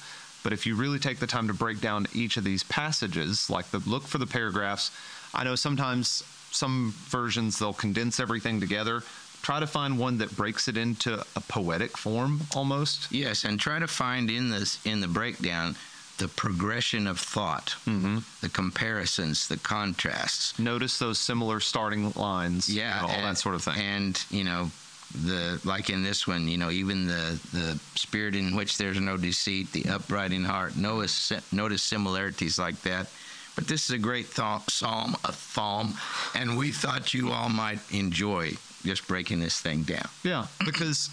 But 0.43 0.53
if 0.53 0.65
you 0.65 0.75
really 0.75 0.99
take 0.99 1.19
the 1.19 1.27
time 1.27 1.47
to 1.47 1.53
break 1.53 1.81
down 1.81 2.07
each 2.13 2.37
of 2.37 2.43
these 2.43 2.63
passages, 2.63 3.49
like 3.49 3.69
the 3.71 3.79
look 3.79 4.03
for 4.03 4.17
the 4.17 4.25
paragraphs, 4.27 4.91
I 5.33 5.43
know 5.43 5.55
sometimes 5.55 6.23
some 6.51 6.93
versions 7.09 7.59
they'll 7.59 7.73
condense 7.73 8.19
everything 8.19 8.59
together. 8.59 9.03
Try 9.41 9.59
to 9.59 9.67
find 9.67 9.97
one 9.97 10.17
that 10.19 10.35
breaks 10.35 10.67
it 10.67 10.77
into 10.77 11.23
a 11.35 11.41
poetic 11.41 11.97
form 11.97 12.41
almost. 12.55 13.11
Yes, 13.11 13.43
and 13.43 13.59
try 13.59 13.79
to 13.79 13.87
find 13.87 14.29
in 14.29 14.49
this 14.49 14.83
in 14.85 15.01
the 15.01 15.07
breakdown 15.07 15.75
the 16.17 16.27
progression 16.27 17.07
of 17.07 17.19
thought, 17.19 17.75
mm-hmm. 17.87 18.19
the 18.41 18.49
comparisons, 18.49 19.47
the 19.47 19.57
contrasts. 19.57 20.59
Notice 20.59 20.99
those 20.99 21.17
similar 21.17 21.59
starting 21.59 22.11
lines, 22.15 22.69
you 22.69 22.81
Yeah, 22.81 23.01
know, 23.01 23.07
all 23.07 23.13
and- 23.13 23.25
that 23.25 23.37
sort 23.39 23.55
of 23.55 23.63
thing. 23.63 23.77
And 23.79 24.23
you 24.29 24.43
know, 24.43 24.69
the 25.13 25.59
like 25.63 25.89
in 25.89 26.03
this 26.03 26.27
one, 26.27 26.47
you 26.47 26.57
know, 26.57 26.69
even 26.69 27.07
the 27.07 27.39
the 27.53 27.79
spirit 27.95 28.35
in 28.35 28.55
which 28.55 28.77
there's 28.77 28.99
no 28.99 29.17
deceit, 29.17 29.71
the 29.71 29.85
upright 29.85 30.31
in 30.31 30.43
heart. 30.43 30.75
Notice 30.77 31.31
notice 31.51 31.83
similarities 31.83 32.57
like 32.57 32.81
that. 32.81 33.07
But 33.55 33.67
this 33.67 33.85
is 33.85 33.91
a 33.91 33.97
great 33.97 34.27
thought, 34.27 34.69
psalm, 34.71 35.15
a 35.25 35.33
psalm, 35.33 35.93
and 36.35 36.57
we 36.57 36.71
thought 36.71 37.13
you 37.13 37.31
all 37.31 37.49
might 37.49 37.79
enjoy 37.91 38.53
just 38.85 39.07
breaking 39.07 39.41
this 39.41 39.59
thing 39.59 39.83
down. 39.83 40.07
Yeah, 40.23 40.47
because 40.65 41.09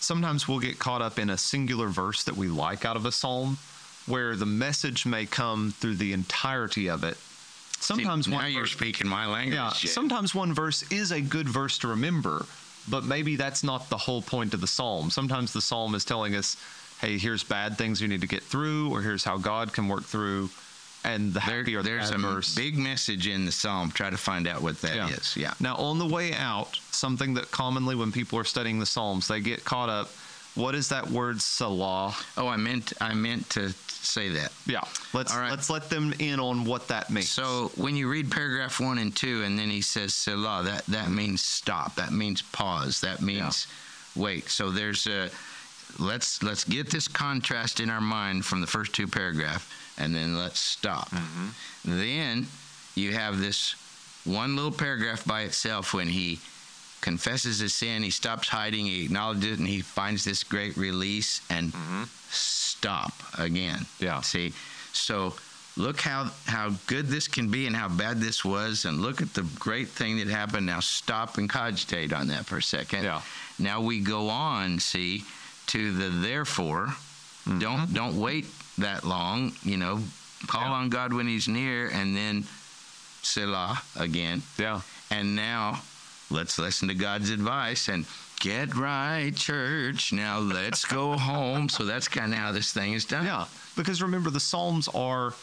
sometimes 0.00 0.48
we'll 0.48 0.58
get 0.58 0.80
caught 0.80 1.00
up 1.00 1.18
in 1.20 1.30
a 1.30 1.38
singular 1.38 1.86
verse 1.86 2.24
that 2.24 2.36
we 2.36 2.48
like 2.48 2.84
out 2.84 2.96
of 2.96 3.06
a 3.06 3.12
psalm, 3.12 3.58
where 4.06 4.34
the 4.34 4.46
message 4.46 5.06
may 5.06 5.26
come 5.26 5.70
through 5.78 5.94
the 5.94 6.12
entirety 6.12 6.88
of 6.90 7.04
it. 7.04 7.16
Sometimes 7.78 8.24
See, 8.24 8.32
now 8.32 8.38
one 8.38 8.52
you're 8.52 8.62
verse, 8.62 8.72
speaking 8.72 9.06
my 9.06 9.26
language. 9.26 9.54
yeah, 9.54 9.70
sometimes 9.70 10.34
one 10.34 10.52
verse 10.54 10.82
is 10.90 11.12
a 11.12 11.20
good 11.20 11.48
verse 11.48 11.78
to 11.78 11.88
remember, 11.88 12.46
but 12.88 13.04
maybe 13.04 13.36
that's 13.36 13.62
not 13.64 13.88
the 13.90 13.96
whole 13.96 14.22
point 14.22 14.54
of 14.54 14.60
the 14.60 14.66
psalm. 14.66 15.10
Sometimes 15.10 15.52
the 15.52 15.60
psalm 15.60 15.94
is 15.94 16.04
telling 16.04 16.34
us, 16.34 16.56
"Hey, 17.00 17.18
here's 17.18 17.42
bad 17.42 17.76
things 17.78 18.00
you 18.00 18.08
need 18.08 18.20
to 18.22 18.26
get 18.26 18.42
through, 18.42 18.90
or 18.90 19.02
here's 19.02 19.24
how 19.24 19.36
God 19.38 19.72
can 19.72 19.88
work 19.88 20.04
through." 20.04 20.50
And 21.04 21.28
the 21.32 21.40
There- 21.40 21.58
happier 21.58 21.82
the 21.82 21.88
there's 21.90 22.10
a 22.10 22.18
verse. 22.18 22.54
big 22.54 22.76
message 22.76 23.28
in 23.28 23.44
the 23.44 23.52
psalm. 23.52 23.92
Try 23.92 24.10
to 24.10 24.16
find 24.16 24.48
out 24.48 24.60
what 24.62 24.80
that 24.82 25.10
is. 25.10 25.36
yeah. 25.36 25.54
Now, 25.60 25.76
on 25.76 25.98
the 26.00 26.06
way 26.06 26.34
out, 26.34 26.78
something 26.90 27.34
that 27.34 27.52
commonly 27.52 27.94
when 27.94 28.10
people 28.10 28.38
are 28.40 28.44
studying 28.44 28.80
the 28.80 28.86
Psalms, 28.86 29.28
they 29.28 29.38
get 29.40 29.64
caught 29.64 29.88
up. 29.88 30.10
What 30.56 30.74
is 30.74 30.88
that 30.88 31.08
word 31.08 31.40
Selah? 31.40 32.16
Oh, 32.36 32.48
I 32.48 32.56
meant 32.56 32.92
I 33.00 33.14
meant 33.14 33.48
to 33.50 33.72
say 33.88 34.30
that. 34.30 34.52
Yeah. 34.66 34.80
Let's 35.12 35.34
right. 35.34 35.50
let's 35.50 35.68
let 35.68 35.90
them 35.90 36.14
in 36.18 36.40
on 36.40 36.64
what 36.64 36.88
that 36.88 37.10
means. 37.10 37.28
So 37.28 37.70
when 37.76 37.94
you 37.94 38.10
read 38.10 38.30
paragraph 38.30 38.80
one 38.80 38.98
and 38.98 39.14
two, 39.14 39.42
and 39.42 39.58
then 39.58 39.68
he 39.68 39.82
says 39.82 40.14
Selah, 40.14 40.62
that 40.64 40.86
that 40.86 41.10
means 41.10 41.42
stop. 41.42 41.94
That 41.96 42.12
means 42.12 42.40
pause. 42.40 43.00
That 43.02 43.20
means 43.20 43.66
wait. 44.16 44.48
So 44.48 44.70
there's 44.70 45.06
a 45.06 45.30
let's 45.98 46.42
let's 46.42 46.64
get 46.64 46.90
this 46.90 47.06
contrast 47.06 47.80
in 47.80 47.90
our 47.90 48.00
mind 48.00 48.44
from 48.44 48.62
the 48.62 48.66
first 48.66 48.94
two 48.94 49.06
paragraph, 49.06 49.70
and 49.98 50.14
then 50.14 50.36
let's 50.36 50.58
stop. 50.58 51.10
Mm-hmm. 51.10 51.98
Then 51.98 52.46
you 52.94 53.12
have 53.12 53.40
this 53.40 53.74
one 54.24 54.56
little 54.56 54.72
paragraph 54.72 55.24
by 55.24 55.42
itself 55.42 55.92
when 55.92 56.08
he 56.08 56.40
confesses 57.06 57.60
his 57.60 57.72
sin, 57.72 58.02
he 58.02 58.10
stops 58.10 58.48
hiding, 58.48 58.84
he 58.84 59.04
acknowledges 59.04 59.52
it, 59.52 59.58
and 59.60 59.68
he 59.68 59.80
finds 59.80 60.24
this 60.24 60.42
great 60.42 60.76
release 60.76 61.40
and 61.48 61.72
stop 62.30 63.12
again. 63.38 63.78
Mm-hmm. 63.78 64.04
Yeah. 64.04 64.20
See, 64.22 64.52
so 64.92 65.34
look 65.76 66.00
how 66.00 66.32
how 66.46 66.72
good 66.88 67.06
this 67.06 67.28
can 67.28 67.48
be 67.48 67.68
and 67.68 67.76
how 67.76 67.88
bad 67.88 68.18
this 68.20 68.44
was, 68.44 68.86
and 68.86 69.00
look 69.00 69.22
at 69.22 69.34
the 69.34 69.46
great 69.60 69.86
thing 69.86 70.18
that 70.18 70.26
happened. 70.26 70.66
Now 70.66 70.80
stop 70.80 71.38
and 71.38 71.48
cogitate 71.48 72.12
on 72.12 72.26
that 72.26 72.44
for 72.44 72.56
a 72.56 72.62
second. 72.62 73.04
Yeah. 73.04 73.20
Now 73.60 73.80
we 73.80 74.00
go 74.00 74.28
on, 74.28 74.80
see, 74.80 75.22
to 75.68 75.92
the 75.92 76.08
therefore. 76.08 76.86
Mm-hmm. 76.88 77.60
Don't 77.60 77.94
don't 77.94 78.16
wait 78.18 78.46
that 78.78 79.04
long. 79.04 79.52
You 79.62 79.76
know, 79.76 80.02
call 80.48 80.62
Yeah. 80.70 80.80
on 80.82 80.88
God 80.88 81.12
when 81.12 81.28
He's 81.28 81.46
near, 81.46 81.86
and 81.88 82.16
then 82.16 82.44
Selah 83.22 83.80
again. 83.94 84.42
Yeah. 84.58 84.80
And 85.08 85.36
now 85.36 85.82
let's 86.30 86.58
listen 86.58 86.88
to 86.88 86.94
God's 86.94 87.30
advice 87.30 87.88
and 87.88 88.04
get 88.40 88.74
right, 88.74 89.34
church. 89.34 90.12
Now 90.12 90.38
let's 90.38 90.84
go 90.84 91.12
home. 91.18 91.68
So 91.68 91.84
that's 91.84 92.08
kind 92.08 92.32
of 92.32 92.38
how 92.38 92.52
this 92.52 92.72
thing 92.72 92.92
is 92.92 93.04
done. 93.04 93.24
Yeah, 93.26 93.46
because 93.76 94.02
remember 94.02 94.30
the 94.30 94.40
Psalms 94.40 94.88
are 94.88 95.34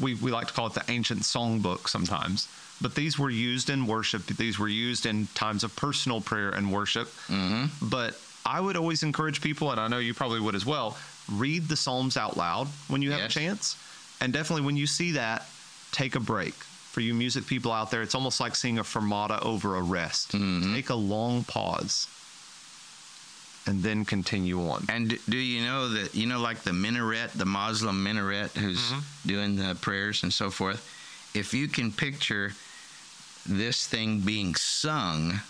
we 0.00 0.14
we 0.14 0.30
like 0.30 0.46
to 0.48 0.52
call 0.52 0.66
it 0.68 0.74
the 0.74 0.84
ancient 0.88 1.20
songbook 1.22 1.88
sometimes, 1.88 2.48
but 2.80 2.94
these 2.94 3.18
were 3.18 3.30
used 3.30 3.68
in 3.70 3.86
worship. 3.86 4.26
These 4.26 4.58
were 4.58 4.68
used 4.68 5.06
in 5.06 5.26
times 5.34 5.64
of 5.64 5.74
personal 5.76 6.20
prayer 6.20 6.50
and 6.50 6.72
worship. 6.72 7.08
Mm-hmm. 7.28 7.88
But 7.88 8.18
I 8.46 8.60
would 8.60 8.76
always 8.76 9.02
encourage 9.02 9.40
people, 9.42 9.70
and 9.72 9.80
I 9.80 9.88
know 9.88 9.98
you 9.98 10.14
probably 10.14 10.40
would 10.40 10.54
as 10.54 10.64
well, 10.64 10.96
read 11.32 11.68
the 11.68 11.76
Psalms 11.76 12.16
out 12.16 12.36
loud 12.36 12.68
when 12.86 13.02
you 13.02 13.10
have 13.10 13.20
Yes. 13.20 13.30
a 13.36 13.40
chance, 13.40 13.76
and 14.20 14.32
definitely 14.32 14.64
when 14.64 14.76
you 14.76 14.86
see 14.86 15.12
that, 15.12 15.46
take 15.92 16.14
a 16.14 16.20
break. 16.20 16.54
For 16.98 17.02
you 17.02 17.14
music 17.14 17.46
people 17.46 17.70
out 17.70 17.92
there, 17.92 18.02
it's 18.02 18.16
almost 18.16 18.40
like 18.40 18.56
seeing 18.56 18.80
a 18.80 18.82
fermata 18.82 19.40
over 19.44 19.76
a 19.76 19.82
rest. 19.82 20.32
Take 20.32 20.90
a 20.90 20.96
long 20.96 21.44
pause, 21.44 22.08
and 23.68 23.84
then 23.84 24.04
continue 24.04 24.68
on. 24.68 24.84
And 24.88 25.16
do 25.28 25.36
you 25.36 25.64
know 25.64 25.90
that, 25.90 26.16
you 26.16 26.26
know, 26.26 26.40
like 26.40 26.62
the 26.62 26.72
minaret, 26.72 27.30
the 27.34 27.44
Muslim 27.44 28.02
minaret 28.02 28.50
who's 28.50 28.80
Mm-hmm. 28.80 29.28
doing 29.28 29.54
the 29.54 29.76
prayers 29.76 30.24
and 30.24 30.32
so 30.34 30.50
forth? 30.50 30.82
If 31.34 31.54
you 31.54 31.68
can 31.68 31.92
picture 31.92 32.50
this 33.46 33.86
thing 33.86 34.22
being 34.22 34.56
sung 34.56 35.40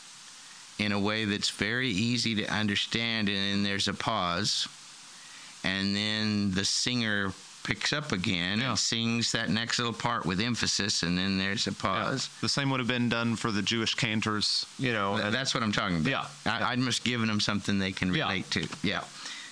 in 0.79 0.93
a 0.93 1.01
way 1.01 1.25
that's 1.25 1.49
very 1.49 1.89
easy 1.89 2.35
to 2.35 2.45
understand, 2.53 3.31
and 3.31 3.39
then 3.39 3.63
there's 3.63 3.89
a 3.89 3.95
pause, 3.95 4.69
and 5.65 5.97
then 5.97 6.51
the 6.53 6.67
singer 6.67 7.33
picks 7.69 7.93
up 7.93 8.13
again 8.13 8.61
Yeah. 8.61 8.71
and 8.71 8.79
sings 8.79 9.31
that 9.33 9.51
next 9.51 9.79
little 9.79 9.93
part 9.93 10.25
with 10.25 10.41
emphasis, 10.41 11.03
and 11.03 11.19
then 11.19 11.37
there's 11.37 11.67
a 11.67 11.71
Yeah. 11.71 11.77
pause. 11.79 12.31
The 12.41 12.49
same 12.49 12.71
would 12.71 12.81
have 12.81 12.89
been 12.89 13.11
done 13.11 13.37
for 13.37 13.53
the 13.53 13.61
Jewish 13.61 13.95
cantors, 13.95 14.65
you 14.79 14.93
know. 14.93 15.19
Th- 15.21 15.31
That's 15.31 15.53
what 15.53 15.63
I'm 15.63 15.73
talking 15.73 15.99
about. 16.01 16.31
Yeah. 16.47 16.51
I, 16.51 16.73
I'm 16.73 16.83
just 16.87 17.05
giving 17.05 17.27
them 17.27 17.41
something 17.41 17.79
they 17.79 17.93
can 17.93 18.15
Yeah. 18.15 18.23
relate 18.25 18.51
to. 18.53 18.67
Yeah. 18.83 19.03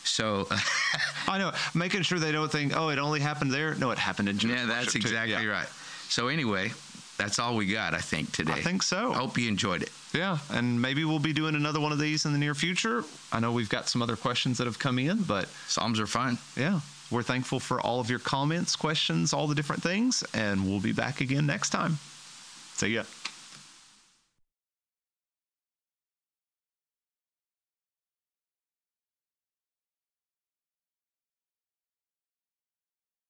So, 0.03 0.49
I 1.29 1.37
know, 1.37 1.53
making 1.75 2.03
sure 2.03 2.19
they 2.19 2.33
don't 2.33 2.51
think, 2.51 2.75
oh, 2.75 2.89
it 2.89 2.99
only 2.99 3.21
happened 3.21 3.53
there. 3.53 3.75
No, 3.75 3.91
it 3.91 3.99
happened 3.99 4.31
in 4.31 4.39
Jewish 4.39 4.59
yeah, 4.61 4.65
that's 4.67 4.95
exactly 4.95 5.33
Yeah. 5.33 5.45
right. 5.45 5.69
So, 6.09 6.29
anyway, 6.29 6.73
that's 7.19 7.39
all 7.39 7.55
we 7.55 7.67
got, 7.67 7.93
I 7.93 8.01
think, 8.01 8.33
today. 8.33 8.53
I 8.55 8.63
think 8.63 8.83
so. 8.83 9.13
Hope 9.13 9.37
you 9.37 9.47
enjoyed 9.49 9.83
it. 9.83 9.93
Yeah, 10.15 10.39
and 10.51 10.81
maybe 10.81 11.05
we'll 11.05 11.19
be 11.19 11.35
doing 11.35 11.55
another 11.55 11.81
one 11.81 11.93
of 11.93 11.99
these 11.99 12.25
in 12.25 12.33
the 12.33 12.39
near 12.39 12.55
future. 12.55 13.05
I 13.31 13.41
know 13.41 13.53
we've 13.53 13.69
got 13.69 13.89
some 13.91 14.01
other 14.01 14.17
questions 14.17 14.57
that 14.59 14.67
have 14.67 14.79
come 14.79 14.99
in, 14.99 15.25
but 15.25 15.51
Psalms 15.69 16.01
are 16.01 16.07
fun. 16.07 16.39
yeah, 16.57 16.81
we're 17.11 17.23
thankful 17.23 17.61
for 17.61 17.81
all 17.81 18.01
of 18.01 18.11
your 18.11 18.19
comments, 18.19 18.77
questions, 18.77 19.33
all 19.33 19.47
the 19.47 19.55
different 19.55 19.83
things, 19.83 20.25
and 20.35 20.69
we'll 20.69 20.81
be 20.81 20.93
back 20.93 21.21
again 21.21 21.47
next 21.47 21.71
time. 21.71 21.99
See 22.75 22.89
ya. 22.89 23.05